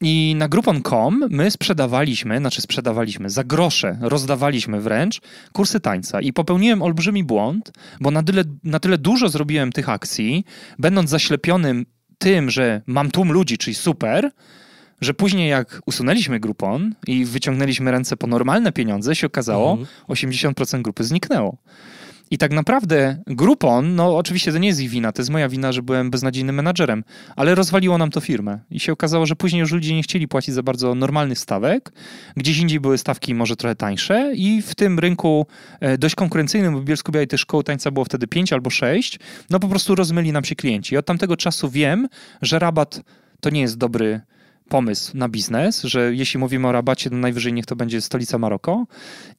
[0.01, 5.21] I na Groupon.com my sprzedawaliśmy, znaczy sprzedawaliśmy, za grosze rozdawaliśmy wręcz
[5.53, 6.21] kursy tańca.
[6.21, 7.71] I popełniłem olbrzymi błąd,
[8.01, 10.45] bo na tyle, na tyle dużo zrobiłem tych akcji,
[10.79, 11.85] będąc zaślepionym
[12.17, 14.31] tym, że mam tłum ludzi, czyli super,
[15.01, 19.87] że później jak usunęliśmy Groupon i wyciągnęliśmy ręce po normalne pieniądze, się okazało, mhm.
[20.07, 21.57] 80% grupy zniknęło.
[22.31, 25.71] I tak naprawdę Groupon, no oczywiście to nie jest ich wina, to jest moja wina,
[25.71, 27.03] że byłem beznadziejnym menadżerem,
[27.35, 28.59] ale rozwaliło nam to firmę.
[28.71, 31.91] I się okazało, że później już ludzie nie chcieli płacić za bardzo normalnych stawek.
[32.37, 35.47] Gdzieś indziej były stawki może trochę tańsze i w tym rynku
[35.79, 39.19] e, dość konkurencyjnym, bo w Bielsku Białej też szkoły tańca było wtedy 5 albo 6,
[39.49, 40.95] no po prostu rozmyli nam się klienci.
[40.95, 42.07] I od tamtego czasu wiem,
[42.41, 43.01] że rabat
[43.39, 44.21] to nie jest dobry
[44.69, 48.85] pomysł na biznes, że jeśli mówimy o rabacie, to najwyżej niech to będzie stolica Maroko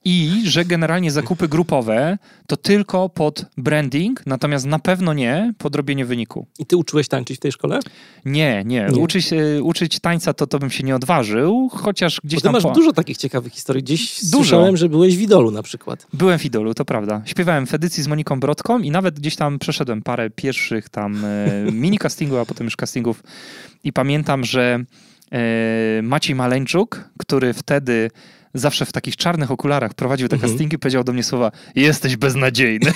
[0.05, 6.05] i że generalnie zakupy grupowe to tylko pod branding, natomiast na pewno nie pod robienie
[6.05, 6.47] wyniku.
[6.59, 7.79] I ty uczyłeś tańczyć w tej szkole?
[8.25, 8.89] Nie, nie.
[8.93, 9.01] nie.
[9.01, 9.31] Uczyć,
[9.63, 12.53] uczyć tańca to, to bym się nie odważył, chociaż gdzieś Bo ty tam...
[12.53, 12.71] masz po...
[12.71, 13.83] dużo takich ciekawych historii.
[13.83, 14.37] Gdzieś dużo.
[14.37, 16.07] słyszałem, że byłeś w Idolu na przykład.
[16.13, 17.23] Byłem w Idolu, to prawda.
[17.25, 21.73] Śpiewałem w edycji z Moniką Brodką i nawet gdzieś tam przeszedłem parę pierwszych tam e,
[21.73, 23.23] mini castingu, a potem już castingów
[23.87, 24.85] i pamiętam, że
[25.33, 28.11] E, Maciej Maleńczuk, który wtedy
[28.59, 30.53] zawsze w takich czarnych okularach prowadził te mhm.
[30.53, 32.93] castingi, powiedział do mnie słowa jesteś beznadziejny.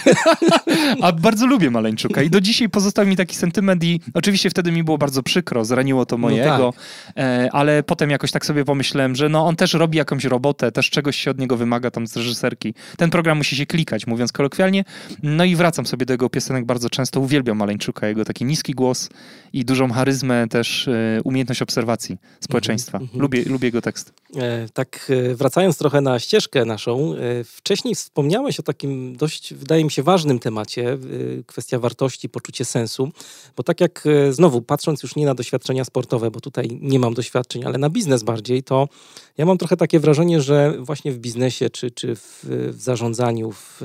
[1.02, 4.84] A bardzo lubię Maleńczuka i do dzisiaj pozostał mi taki sentyment i oczywiście wtedy mi
[4.84, 7.24] było bardzo przykro, zraniło to mojego, no tak.
[7.24, 10.90] E, ale potem jakoś tak sobie pomyślałem, że no on też robi jakąś robotę, też
[10.90, 12.74] czegoś się od niego wymaga tam z reżyserki.
[12.96, 14.84] Ten program musi się klikać, mówiąc kolokwialnie.
[15.22, 17.20] No i wracam sobie do jego piosenek bardzo często.
[17.20, 19.08] Uwielbiam Maleńczuka, jego taki niski głos
[19.52, 22.98] i dużą charyzmę, też e, umiejętność obserwacji społeczeństwa.
[22.98, 23.20] Mm -hmm.
[23.20, 24.12] Lubię, lubię jego tekst.
[24.36, 29.84] E, tak e, wracając trochę na ścieżkę naszą, e, wcześniej wspomniałeś o takim dość, wydaje
[29.84, 30.98] mi się, ważnym temacie, e,
[31.46, 33.10] kwestia wartości, poczucie sensu,
[33.56, 37.14] bo tak jak e, znowu, patrząc już nie na doświadczenia sportowe, bo tutaj nie mam
[37.14, 38.88] doświadczeń, ale na biznes bardziej, to
[39.38, 42.40] ja mam trochę takie wrażenie, że właśnie w biznesie czy, czy w,
[42.72, 43.80] w zarządzaniu, w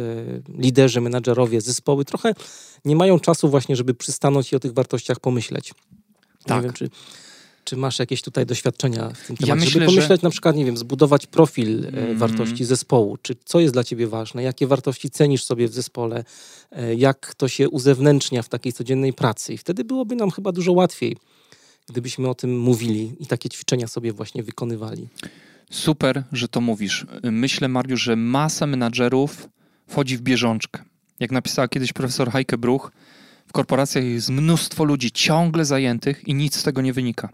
[0.57, 2.33] liderzy, menadżerowie, zespoły trochę
[2.85, 5.73] nie mają czasu właśnie, żeby przystanąć i o tych wartościach pomyśleć.
[6.45, 6.57] Tak.
[6.57, 6.89] Nie wiem, czy,
[7.65, 10.25] czy masz jakieś tutaj doświadczenia w tym temacie, ja myślę, żeby pomyśleć że...
[10.25, 12.17] na przykład, nie wiem, zbudować profil mm.
[12.17, 16.23] wartości zespołu, czy co jest dla ciebie ważne, jakie wartości cenisz sobie w zespole,
[16.71, 20.71] e, jak to się uzewnętrznia w takiej codziennej pracy i wtedy byłoby nam chyba dużo
[20.71, 21.17] łatwiej,
[21.89, 25.07] gdybyśmy o tym mówili i takie ćwiczenia sobie właśnie wykonywali.
[25.71, 27.05] Super, że to mówisz.
[27.23, 29.49] Myślę, Mariusz, że masa menadżerów
[29.87, 30.83] wchodzi w bieżączkę.
[31.19, 32.91] Jak napisała kiedyś profesor Heike Bruch,
[33.47, 37.29] w korporacjach jest mnóstwo ludzi ciągle zajętych i nic z tego nie wynika.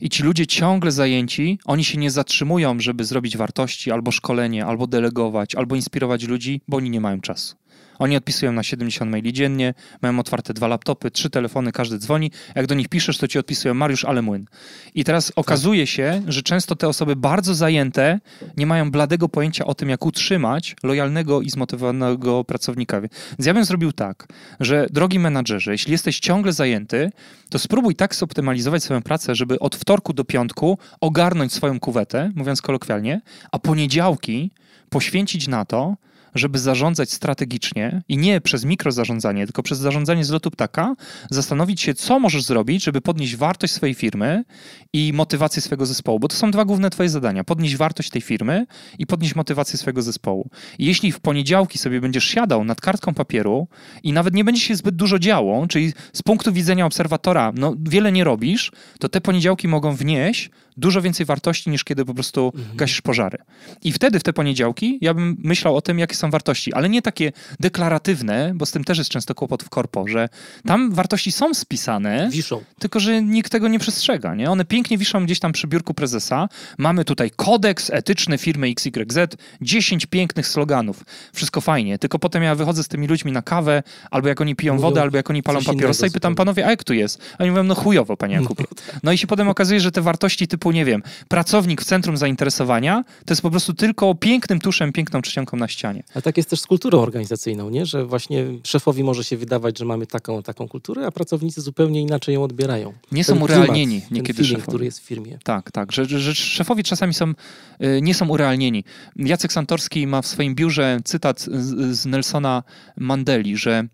[0.00, 4.86] I ci ludzie ciągle zajęci, oni się nie zatrzymują, żeby zrobić wartości, albo szkolenie, albo
[4.86, 7.56] delegować, albo inspirować ludzi, bo oni nie mają czasu.
[7.98, 12.30] Oni odpisują na 70 maili dziennie, mają otwarte dwa laptopy, trzy telefony, każdy dzwoni.
[12.54, 14.46] Jak do nich piszesz, to ci odpisują Mariusz, ale młyn.
[14.94, 18.20] I teraz okazuje się, że często te osoby bardzo zajęte
[18.56, 23.00] nie mają bladego pojęcia o tym, jak utrzymać lojalnego i zmotywowanego pracownika.
[23.00, 24.26] Więc ja bym zrobił tak,
[24.60, 27.10] że drogi menadżerze, jeśli jesteś ciągle zajęty,
[27.50, 32.62] to spróbuj tak zoptymalizować swoją pracę, żeby od wtorku do piątku ogarnąć swoją kuwetę, mówiąc
[32.62, 33.20] kolokwialnie,
[33.52, 34.50] a poniedziałki
[34.90, 35.96] poświęcić na to,
[36.38, 40.94] żeby zarządzać strategicznie i nie przez mikrozarządzanie, tylko przez zarządzanie z lotu ptaka,
[41.30, 44.44] zastanowić się, co możesz zrobić, żeby podnieść wartość swojej firmy
[44.92, 47.44] i motywację swojego zespołu, bo to są dwa główne twoje zadania.
[47.44, 48.66] Podnieść wartość tej firmy
[48.98, 50.50] i podnieść motywację swojego zespołu.
[50.78, 53.68] I jeśli w poniedziałki sobie będziesz siadał nad kartką papieru
[54.02, 58.12] i nawet nie będzie się zbyt dużo działo, czyli z punktu widzenia obserwatora, no wiele
[58.12, 62.76] nie robisz, to te poniedziałki mogą wnieść dużo więcej wartości niż kiedy po prostu mhm.
[62.76, 63.38] gasisz pożary.
[63.84, 67.02] I wtedy w te poniedziałki ja bym myślał o tym, jakie są wartości, ale nie
[67.02, 70.28] takie deklaratywne, bo z tym też jest często kłopot w korpo, że
[70.64, 72.62] tam wartości są spisane, wiszą.
[72.78, 74.34] tylko że nikt tego nie przestrzega.
[74.34, 74.50] Nie?
[74.50, 76.48] One pięknie wiszą gdzieś tam przy biurku prezesa.
[76.78, 81.04] Mamy tutaj kodeks etyczny firmy XYZ, 10 pięknych sloganów.
[81.32, 84.74] Wszystko fajnie, tylko potem ja wychodzę z tymi ludźmi na kawę, albo jak oni piją
[84.74, 87.20] Mówią wodę, albo jak oni palą papierosa i pytam panowie, a jak tu jest?
[87.38, 88.64] A oni mówią, no chujowo, panie Jakubie.
[89.02, 92.16] No i się potem okazuje, że te wartości typu typu, nie wiem, pracownik w centrum
[92.16, 96.02] zainteresowania, to jest po prostu tylko pięknym tuszem, piękną czcionką na ścianie.
[96.14, 97.86] Ale tak jest też z kulturą organizacyjną, nie?
[97.86, 102.34] że właśnie szefowi może się wydawać, że mamy taką, taką kulturę, a pracownicy zupełnie inaczej
[102.34, 102.92] ją odbierają.
[103.12, 105.38] Nie ten są urealnieni klimat, niekiedy feeling, który jest w firmie.
[105.44, 108.84] Tak, tak, że, że, że szefowie czasami są, y, nie są urealnieni.
[109.16, 112.62] Jacek Santorski ma w swoim biurze cytat z, z Nelsona
[112.96, 113.88] Mandeli, że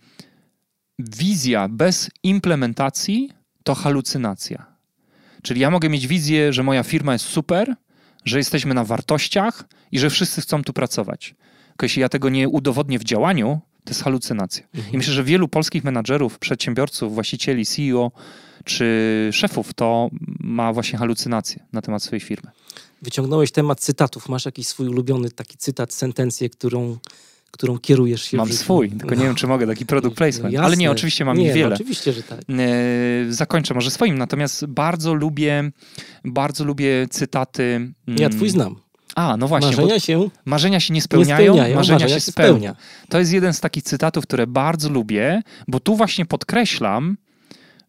[0.98, 3.30] wizja bez implementacji
[3.64, 4.71] to halucynacja.
[5.42, 7.74] Czyli ja mogę mieć wizję, że moja firma jest super,
[8.24, 11.34] że jesteśmy na wartościach i że wszyscy chcą tu pracować.
[11.68, 14.64] Tylko jeśli ja tego nie udowodnię w działaniu, to jest halucynacja.
[14.74, 14.94] Mhm.
[14.94, 18.12] I myślę, że wielu polskich menadżerów, przedsiębiorców, właścicieli, CEO
[18.64, 22.50] czy szefów to ma właśnie halucynacje na temat swojej firmy.
[23.02, 24.28] Wyciągnąłeś temat cytatów.
[24.28, 26.98] Masz jakiś swój ulubiony taki cytat, sentencję, którą
[27.52, 28.36] którą kierujesz się.
[28.36, 30.54] Mam swój, tylko nie wiem, czy mogę taki product placement.
[30.54, 31.68] No ale nie, oczywiście mam nie, ich wiele.
[31.68, 32.40] No oczywiście, że tak.
[32.40, 35.70] E, zakończę może swoim, natomiast bardzo lubię,
[36.24, 37.92] bardzo lubię cytaty.
[38.06, 38.76] Ja twój znam.
[39.14, 39.70] A, no właśnie.
[39.70, 42.52] Marzenia się, marzenia się nie spełniają, nie spełniają marzenia, marzenia, się spełnia.
[42.52, 42.76] spełnia.
[43.08, 47.16] To jest jeden z takich cytatów, które bardzo lubię, bo tu właśnie podkreślam,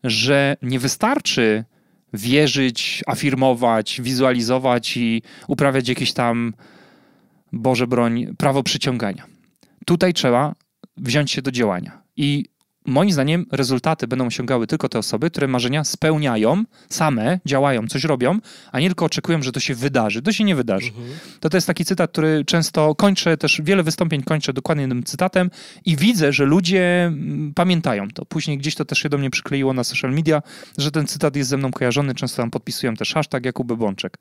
[0.03, 1.63] że nie wystarczy
[2.13, 6.53] wierzyć, afirmować, wizualizować i uprawiać jakieś tam,
[7.51, 9.32] Boże broń, prawo przyciągania.
[9.85, 10.55] Tutaj trzeba
[10.97, 12.03] wziąć się do działania.
[12.15, 12.45] I
[12.85, 18.39] moim zdaniem rezultaty będą osiągały tylko te osoby, które marzenia spełniają, same działają, coś robią,
[18.71, 20.21] a nie tylko oczekują, że to się wydarzy.
[20.21, 20.87] To się nie wydarzy.
[20.87, 21.07] Mhm.
[21.39, 25.49] To to jest taki cytat, który często kończę, też wiele wystąpień kończę dokładnie tym cytatem
[25.85, 28.25] i widzę, że ludzie mm, pamiętają to.
[28.25, 30.41] Później gdzieś to też się do mnie przykleiło na social media,
[30.77, 34.17] że ten cytat jest ze mną kojarzony, często tam podpisują też hashtag Jakub Bączek.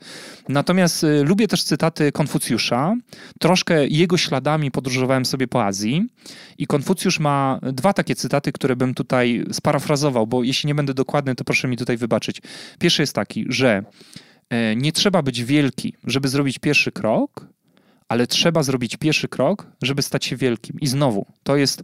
[0.49, 2.95] Natomiast y, lubię też cytaty Konfucjusza.
[3.41, 6.09] Troszkę jego śladami podróżowałem sobie po Azji
[6.59, 11.35] i Konfucjusz ma dwa takie cytaty, które bym tutaj sparafrazował, bo jeśli nie będę dokładny,
[11.35, 12.43] to proszę mi tutaj wybaczyć.
[12.79, 13.85] Pierwszy jest taki, że
[14.51, 17.47] e, nie trzeba być wielki, żeby zrobić pierwszy krok,
[18.09, 20.81] ale trzeba zrobić pierwszy krok, żeby stać się wielkim.
[20.81, 21.83] I znowu, to jest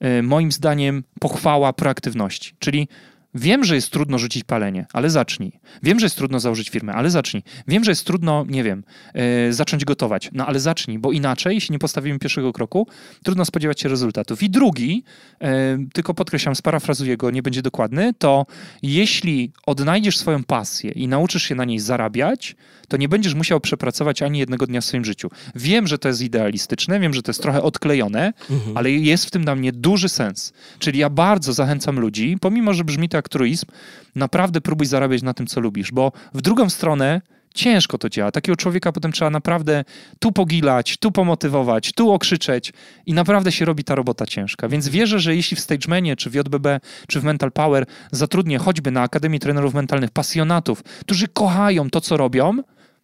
[0.00, 2.54] e, moim zdaniem pochwała proaktywności.
[2.58, 2.88] Czyli
[3.34, 5.52] Wiem, że jest trudno rzucić palenie, ale zacznij.
[5.82, 7.42] Wiem, że jest trudno założyć firmę, ale zacznij.
[7.68, 11.72] Wiem, że jest trudno, nie wiem, yy, zacząć gotować, no ale zacznij, bo inaczej, jeśli
[11.72, 12.86] nie postawimy pierwszego kroku,
[13.24, 14.42] trudno spodziewać się rezultatów.
[14.42, 15.04] I drugi,
[15.40, 15.48] yy,
[15.92, 18.46] tylko podkreślam, sparafrazuję go, nie będzie dokładny, to
[18.82, 22.56] jeśli odnajdziesz swoją pasję i nauczysz się na niej zarabiać,
[22.88, 25.30] to nie będziesz musiał przepracować ani jednego dnia w swoim życiu.
[25.54, 28.76] Wiem, że to jest idealistyczne, wiem, że to jest trochę odklejone, mhm.
[28.76, 30.52] ale jest w tym dla mnie duży sens.
[30.78, 33.66] Czyli ja bardzo zachęcam ludzi, pomimo, że brzmi to jak truizm,
[34.14, 37.20] naprawdę próbuj zarabiać na tym, co lubisz, bo w drugą stronę
[37.54, 38.32] ciężko to działa.
[38.32, 39.84] Takiego człowieka potem trzeba naprawdę
[40.18, 42.72] tu pogilać, tu pomotywować, tu okrzyczeć
[43.06, 44.68] i naprawdę się robi ta robota ciężka.
[44.68, 48.90] Więc wierzę, że jeśli w StageManie, czy w JBB, czy w Mental Power zatrudnię choćby
[48.90, 52.62] na Akademii Trenerów Mentalnych pasjonatów, którzy kochają to, co robią,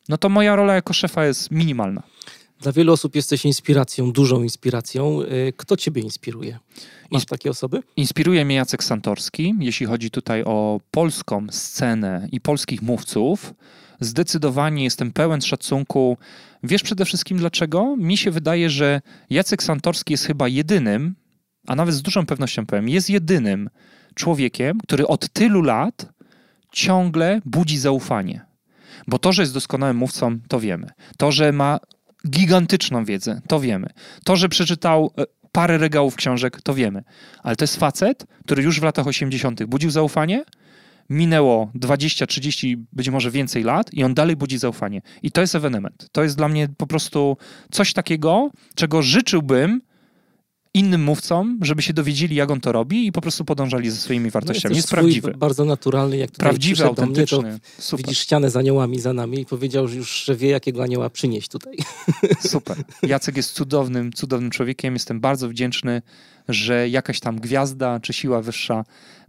[0.08, 2.02] no to moja rola jako szefa jest minimalna.
[2.60, 5.22] Dla wielu osób jesteś inspiracją, dużą inspiracją.
[5.22, 6.58] Y, kto ciebie inspiruje?
[7.10, 7.82] Masz takie osoby?
[7.96, 13.54] Inspiruje mnie Jacek Santorski, jeśli chodzi tutaj o polską scenę i polskich mówców.
[14.00, 16.16] Zdecydowanie jestem pełen szacunku.
[16.62, 17.96] Wiesz przede wszystkim dlaczego?
[17.96, 19.00] Mi się wydaje, że
[19.30, 21.14] Jacek Santorski jest chyba jedynym,
[21.66, 23.70] a nawet z dużą pewnością powiem, jest jedynym
[24.14, 26.06] człowiekiem, który od tylu lat
[26.72, 28.46] ciągle budzi zaufanie.
[29.06, 30.90] Bo to, że jest doskonałym mówcą, to wiemy.
[31.16, 31.78] To, że ma
[32.28, 33.88] gigantyczną wiedzę, to wiemy.
[34.24, 37.04] To, że przeczytał e, parę regałów książek, to wiemy.
[37.42, 39.64] Ale to jest facet, który już w latach 80.
[39.64, 40.44] budził zaufanie,
[41.10, 45.02] minęło 20, 30, być może więcej lat i on dalej budzi zaufanie.
[45.22, 46.08] I to jest ewenement.
[46.12, 47.36] To jest dla mnie po prostu
[47.70, 49.80] coś takiego, czego życzyłbym
[50.76, 54.30] innym mówcom, żeby się dowiedzieli, jak on to robi i po prostu podążali ze swoimi
[54.30, 54.72] wartościami.
[54.72, 55.34] No jest, jest prawdziwy.
[55.38, 57.38] Bardzo naturalny, jak tutaj Prawdziwy, autentyczny.
[57.38, 58.06] Mnie, Super.
[58.06, 61.48] Widzisz ścianę z aniołami za nami i powiedział że już, że wie, jakiego anioła przynieść
[61.48, 61.76] tutaj.
[62.52, 62.76] Super.
[63.02, 64.94] Jacek jest cudownym, cudownym człowiekiem.
[64.94, 66.02] Jestem bardzo wdzięczny,
[66.48, 68.84] że jakaś tam gwiazda czy siła wyższa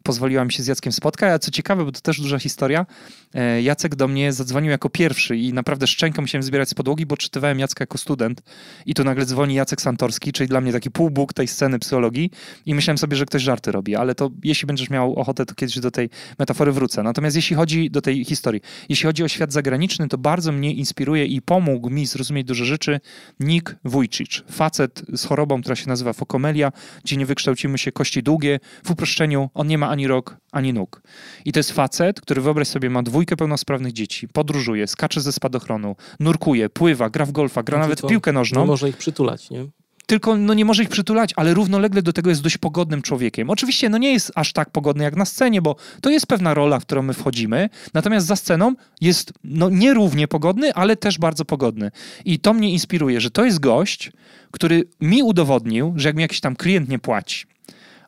[0.07, 2.85] pozwoliła mi się z Jackiem spotkać, a co ciekawe, bo to też duża historia,
[3.33, 7.17] e, Jacek do mnie zadzwonił jako pierwszy i naprawdę szczęką musiałem zbierać z podłogi, bo
[7.17, 8.41] czytywałem Jacka jako student
[8.85, 12.31] i tu nagle dzwoni Jacek Santorski, czyli dla mnie taki półbóg tej sceny psychologii
[12.65, 15.79] i myślałem sobie, że ktoś żarty robi, ale to jeśli będziesz miał ochotę, to kiedyś
[15.79, 17.03] do tej metafory wrócę.
[17.03, 21.25] Natomiast jeśli chodzi do tej historii, jeśli chodzi o świat zagraniczny, to bardzo mnie inspiruje
[21.25, 22.99] i pomógł mi zrozumieć duże rzeczy
[23.39, 26.71] Nick Vujicic, facet z chorobą, która się nazywa fokomelia,
[27.03, 28.59] gdzie nie wykształcimy się kości długie.
[28.83, 31.01] W uproszczeniu on nie ma ani rok, ani nóg.
[31.45, 35.95] I to jest facet, który wyobraź sobie ma dwójkę pełnosprawnych dzieci, podróżuje, skacze ze spadochronu,
[36.19, 38.61] nurkuje, pływa, gra w golfa, gra no nawet w piłkę nożną.
[38.61, 39.67] Nie może ich przytulać, nie?
[40.07, 43.49] tylko no, nie może ich przytulać, ale równolegle do tego jest dość pogodnym człowiekiem.
[43.49, 46.79] Oczywiście no, nie jest aż tak pogodny jak na scenie, bo to jest pewna rola,
[46.79, 51.91] w którą my wchodzimy, natomiast za sceną jest no, nierównie pogodny, ale też bardzo pogodny.
[52.25, 54.11] I to mnie inspiruje, że to jest gość,
[54.51, 57.45] który mi udowodnił, że jak mi jakiś tam klient nie płaci,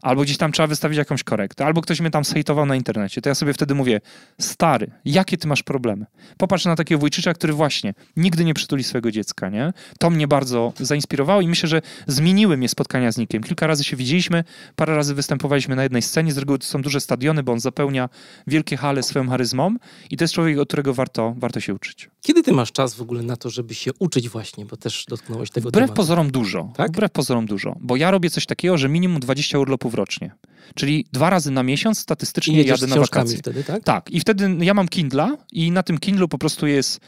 [0.01, 3.29] albo gdzieś tam trzeba wystawić jakąś korektę, albo ktoś mnie tam zhejtował na internecie, to
[3.29, 4.01] ja sobie wtedy mówię,
[4.39, 6.05] stary, jakie ty masz problemy?
[6.37, 9.73] Popatrz na takiego wujczycza, który właśnie nigdy nie przytuli swojego dziecka, nie?
[9.99, 13.43] To mnie bardzo zainspirowało i myślę, że zmieniły mnie spotkania z Nikiem.
[13.43, 14.43] Kilka razy się widzieliśmy,
[14.75, 18.09] parę razy występowaliśmy na jednej scenie, z reguły to są duże stadiony, bo on zapełnia
[18.47, 19.75] wielkie hale swoją charyzmą
[20.09, 22.09] i to jest człowiek, od którego warto, warto się uczyć.
[22.21, 25.49] Kiedy ty masz czas w ogóle na to, żeby się uczyć właśnie, bo też dotknąłeś
[25.49, 25.93] tego Wbrew tematu.
[25.97, 26.71] pozorom dużo.
[26.75, 26.91] Tak?
[26.91, 30.31] Wbrew pozorom dużo, bo ja robię coś takiego, że minimum 20 urlopów rocznie.
[30.75, 33.37] Czyli dwa razy na miesiąc statystycznie jadę na wakacje.
[33.37, 33.83] wtedy, tak?
[33.83, 34.11] Tak.
[34.11, 36.99] I wtedy ja mam Kindla i na tym Kindlu po prostu jest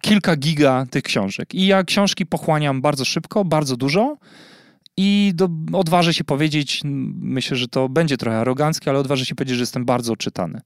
[0.00, 1.54] kilka giga tych książek.
[1.54, 4.16] I ja książki pochłaniam bardzo szybko, bardzo dużo.
[4.96, 6.80] I do, odważę się powiedzieć,
[7.20, 10.60] myślę, że to będzie trochę aroganckie, ale odważę się powiedzieć, że jestem bardzo czytany.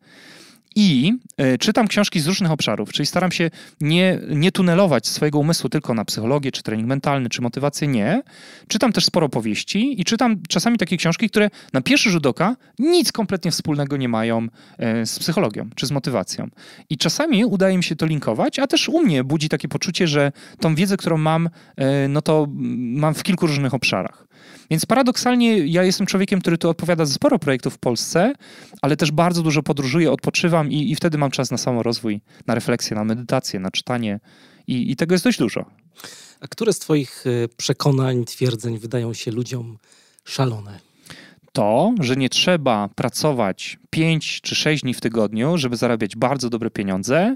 [0.74, 3.50] I e, czytam książki z różnych obszarów, czyli staram się
[3.80, 7.88] nie, nie tunelować swojego umysłu tylko na psychologię, czy trening mentalny, czy motywację.
[7.88, 8.22] Nie.
[8.68, 13.12] Czytam też sporo powieści i czytam czasami takie książki, które na pierwszy rzut oka nic
[13.12, 14.46] kompletnie wspólnego nie mają
[14.78, 16.48] e, z psychologią, czy z motywacją.
[16.90, 20.32] I czasami udaje mi się to linkować, a też u mnie budzi takie poczucie, że
[20.60, 22.46] tą wiedzę, którą mam, e, no to
[22.78, 24.31] mam w kilku różnych obszarach.
[24.70, 28.32] Więc paradoksalnie ja jestem człowiekiem, który tu odpowiada za sporo projektów w Polsce,
[28.82, 32.96] ale też bardzo dużo podróżuję, odpoczywam i, i wtedy mam czas na samorozwój, na refleksję,
[32.96, 34.20] na medytację, na czytanie
[34.66, 35.64] i, i tego jest dość dużo.
[36.40, 39.78] A które z Twoich e, przekonań, twierdzeń wydają się ludziom
[40.24, 40.80] szalone?
[41.52, 46.70] To, że nie trzeba pracować 5 czy 6 dni w tygodniu, żeby zarabiać bardzo dobre
[46.70, 47.34] pieniądze,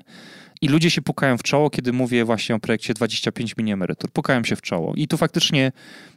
[0.61, 4.11] I ludzie się pukają w czoło, kiedy mówię właśnie o projekcie 25 mini emerytur.
[4.11, 4.93] Pukają się w czoło.
[4.97, 5.73] I tu faktycznie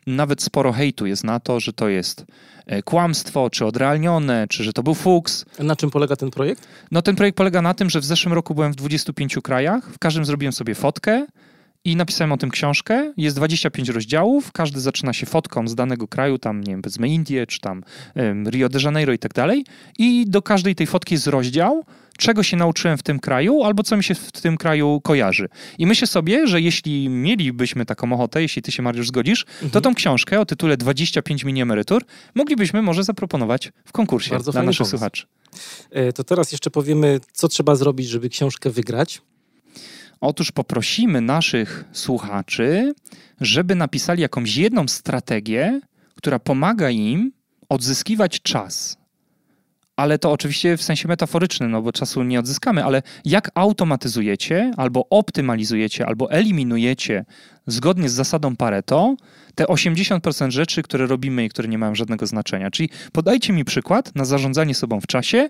[0.07, 2.25] nawet sporo hejtu jest na to, że to jest
[2.65, 5.45] e, kłamstwo, czy odrealnione, czy że to był fuks.
[5.59, 6.67] Na czym polega ten projekt?
[6.91, 9.99] No ten projekt polega na tym, że w zeszłym roku byłem w 25 krajach, w
[9.99, 11.25] każdym zrobiłem sobie fotkę,
[11.85, 13.13] i napisałem o tym książkę.
[13.17, 17.47] Jest 25 rozdziałów, każdy zaczyna się fotką z danego kraju, tam nie wiem, powiedzmy Indie,
[17.47, 17.83] czy tam
[18.15, 19.65] um, Rio de Janeiro i tak dalej.
[19.97, 21.85] I do każdej tej fotki jest rozdział,
[22.19, 25.49] czego się nauczyłem w tym kraju, albo co mi się w tym kraju kojarzy.
[25.77, 29.71] I myślę sobie, że jeśli mielibyśmy taką ochotę, jeśli ty się, Mariusz, zgodzisz, mhm.
[29.71, 32.05] to tą książkę o tytule 25 mini emerytur
[32.35, 34.97] moglibyśmy może zaproponować w konkursie Bardzo dla naszych pomysł.
[34.97, 35.25] słuchaczy.
[35.91, 39.21] E, to teraz jeszcze powiemy, co trzeba zrobić, żeby książkę wygrać.
[40.21, 42.93] Otóż poprosimy naszych słuchaczy,
[43.41, 45.81] żeby napisali jakąś jedną strategię,
[46.15, 47.31] która pomaga im
[47.69, 48.98] odzyskiwać czas.
[49.99, 55.05] Ale to oczywiście w sensie metaforycznym, no bo czasu nie odzyskamy, ale jak automatyzujecie, albo
[55.09, 57.25] optymalizujecie, albo eliminujecie
[57.67, 59.15] zgodnie z zasadą Pareto
[59.55, 62.71] te 80% rzeczy, które robimy i które nie mają żadnego znaczenia.
[62.71, 65.49] Czyli podajcie mi przykład na zarządzanie sobą w czasie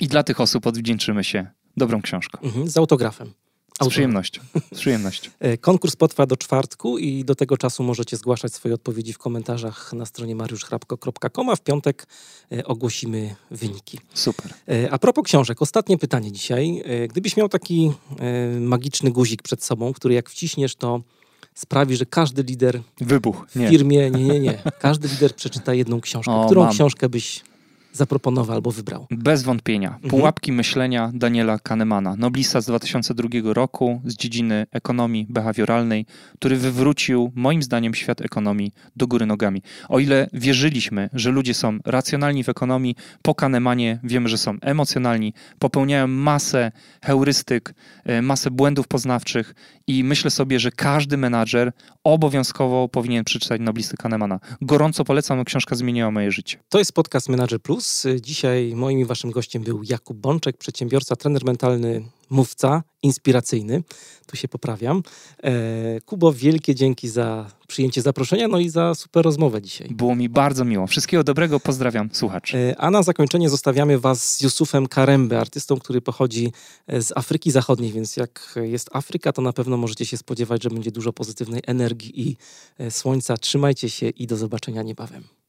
[0.00, 2.38] i dla tych osób odwdzięczymy się dobrą książką.
[2.42, 3.32] Mhm, z autografem.
[3.82, 4.40] Z przyjemnością.
[4.74, 5.30] Z przyjemnością.
[5.40, 9.92] E, konkurs potrwa do czwartku i do tego czasu możecie zgłaszać swoje odpowiedzi w komentarzach
[9.92, 12.06] na stronie mariuszchrapko.com, a w piątek
[12.52, 13.98] e, ogłosimy wyniki.
[14.14, 14.54] Super.
[14.68, 16.82] E, a propos książek, ostatnie pytanie dzisiaj.
[17.08, 17.92] Gdybyś miał taki
[18.60, 21.00] magiczny guzik przed sobą, który jak wciśniesz, to
[21.54, 23.46] sprawi, że każdy lider Wybuch.
[23.48, 26.32] w firmie, nie, nie, nie, każdy lider przeczyta jedną książkę.
[26.32, 26.72] O, Którą mam.
[26.72, 27.44] książkę byś
[27.92, 29.06] zaproponował albo wybrał?
[29.10, 29.88] Bez wątpienia.
[29.88, 30.10] Mhm.
[30.10, 30.56] Pułapki mhm.
[30.56, 37.94] myślenia Daniela Kahnemana, noblista z 2002 roku z dziedziny ekonomii behawioralnej, który wywrócił, moim zdaniem,
[37.94, 39.62] świat ekonomii do góry nogami.
[39.88, 45.34] O ile wierzyliśmy, że ludzie są racjonalni w ekonomii, po Kahnemanie wiemy, że są emocjonalni,
[45.58, 46.72] popełniają masę
[47.02, 47.74] heurystyk,
[48.04, 49.54] e, masę błędów poznawczych
[49.86, 51.72] i myślę sobie, że każdy menadżer
[52.04, 54.40] obowiązkowo powinien przeczytać noblisty Kahnemana.
[54.60, 56.58] Gorąco polecam, książka zmieniła moje życie.
[56.68, 57.81] To jest podcast Manager Plus.
[58.20, 63.82] Dzisiaj moim i waszym gościem był Jakub Bączek, przedsiębiorca, trener mentalny, mówca, inspiracyjny.
[64.26, 65.02] Tu się poprawiam.
[65.42, 69.88] E, Kubo, wielkie dzięki za przyjęcie zaproszenia, no i za super rozmowę dzisiaj.
[69.90, 70.86] Było mi bardzo miło.
[70.86, 72.58] Wszystkiego dobrego, pozdrawiam słuchaczy.
[72.58, 76.52] E, a na zakończenie zostawiamy was z Jusufem Karembe, artystą, który pochodzi
[76.86, 80.70] e, z Afryki Zachodniej, więc jak jest Afryka, to na pewno możecie się spodziewać, że
[80.70, 82.36] będzie dużo pozytywnej energii i
[82.90, 83.36] słońca.
[83.36, 85.41] Trzymajcie się i do zobaczenia niebawem.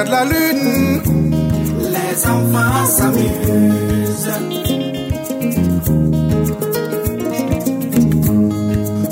[0.00, 1.02] Clair de la lune,
[1.78, 4.30] les enfants s'amusent.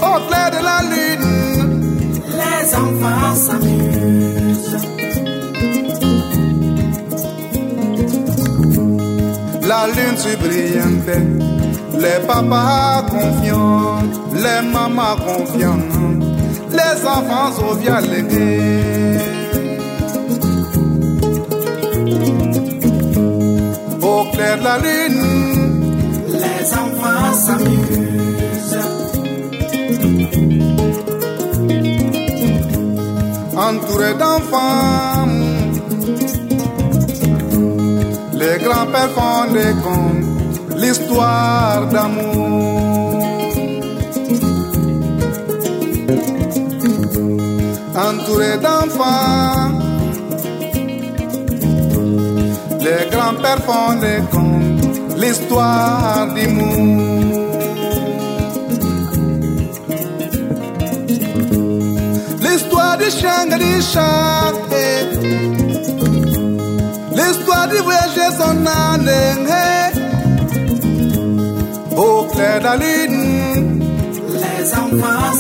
[0.00, 2.00] Au clair de la lune,
[2.40, 4.76] les enfants s'amusent.
[9.62, 11.16] La lune si brillante,
[11.98, 14.02] les papas confiants,
[14.34, 15.82] les mamans confiants,
[16.72, 18.08] les enfants joviales.
[18.08, 19.47] au clair
[24.38, 25.22] la lune,
[26.28, 28.78] les enfants s'amusent.
[33.56, 35.26] Entourés d'enfants,
[38.32, 43.24] les grands-pères font des contes, l'histoire d'amour.
[47.96, 49.87] Entourés d'enfants,
[52.88, 57.38] les grands-pères font des contes, l'histoire d'amour.
[62.44, 63.74] L'histoire de Shangri
[67.18, 69.28] L'histoire du voyage son année.
[71.96, 73.82] Au clair de lune,
[74.44, 75.34] les enfants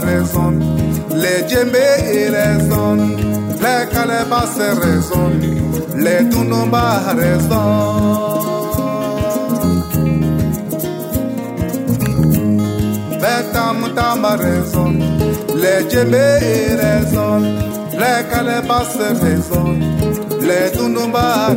[0.00, 0.62] Le résonnent,
[1.14, 3.16] les le et les zones,
[3.54, 5.42] les calebasses résonnent,
[5.96, 8.38] les tunombas résonnent.
[13.22, 15.04] Les tamtama résonnent,
[15.56, 17.52] les djembés et les zones,
[17.94, 19.84] le calebasses résonnent,
[20.40, 21.54] les tunombas.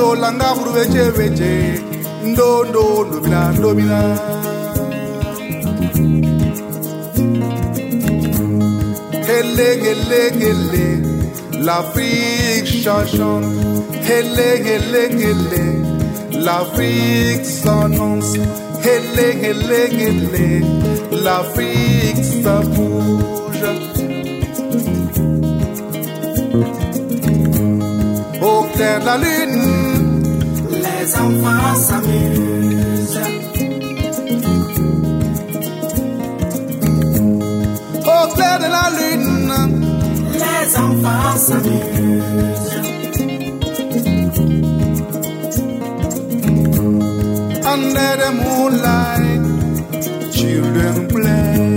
[0.00, 1.52] Solanga kuru veche veche
[2.30, 3.98] ndondo ndobina ndobina
[9.28, 10.86] Hele hele hele
[11.66, 13.50] l'Afrique chanchante
[14.08, 15.64] Hele hele hele
[16.46, 17.44] l'Afrique
[18.84, 20.46] Hele hele hele
[21.24, 23.68] l'Afrique ça bouge
[28.48, 29.89] Au clair de la lune
[47.72, 49.42] Under the moonlight
[50.32, 51.70] Children play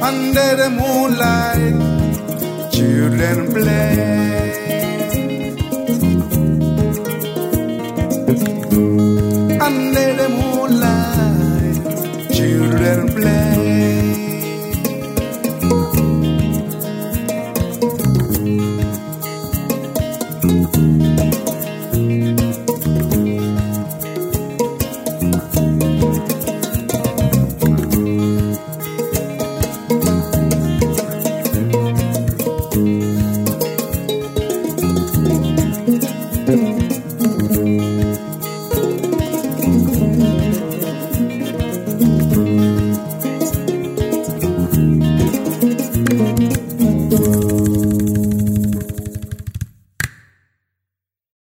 [0.00, 1.87] Under the moonlight
[3.20, 4.27] and bless.